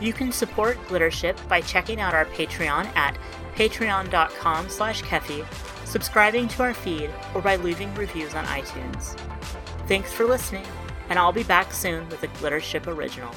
You 0.00 0.12
can 0.12 0.32
support 0.32 0.78
Glittership 0.88 1.36
by 1.48 1.60
checking 1.60 2.00
out 2.00 2.14
our 2.14 2.24
Patreon 2.24 2.86
at 2.96 3.18
patreon.com 3.54 4.68
slash 4.68 5.02
kefi, 5.02 5.44
subscribing 5.86 6.48
to 6.48 6.62
our 6.62 6.72
feed, 6.72 7.10
or 7.34 7.42
by 7.42 7.56
leaving 7.56 7.94
reviews 7.94 8.34
on 8.34 8.44
iTunes. 8.46 9.18
Thanks 9.86 10.12
for 10.12 10.24
listening, 10.24 10.64
and 11.10 11.18
I'll 11.18 11.32
be 11.32 11.42
back 11.42 11.72
soon 11.72 12.08
with 12.08 12.22
a 12.22 12.28
Glittership 12.28 12.86
original. 12.86 13.34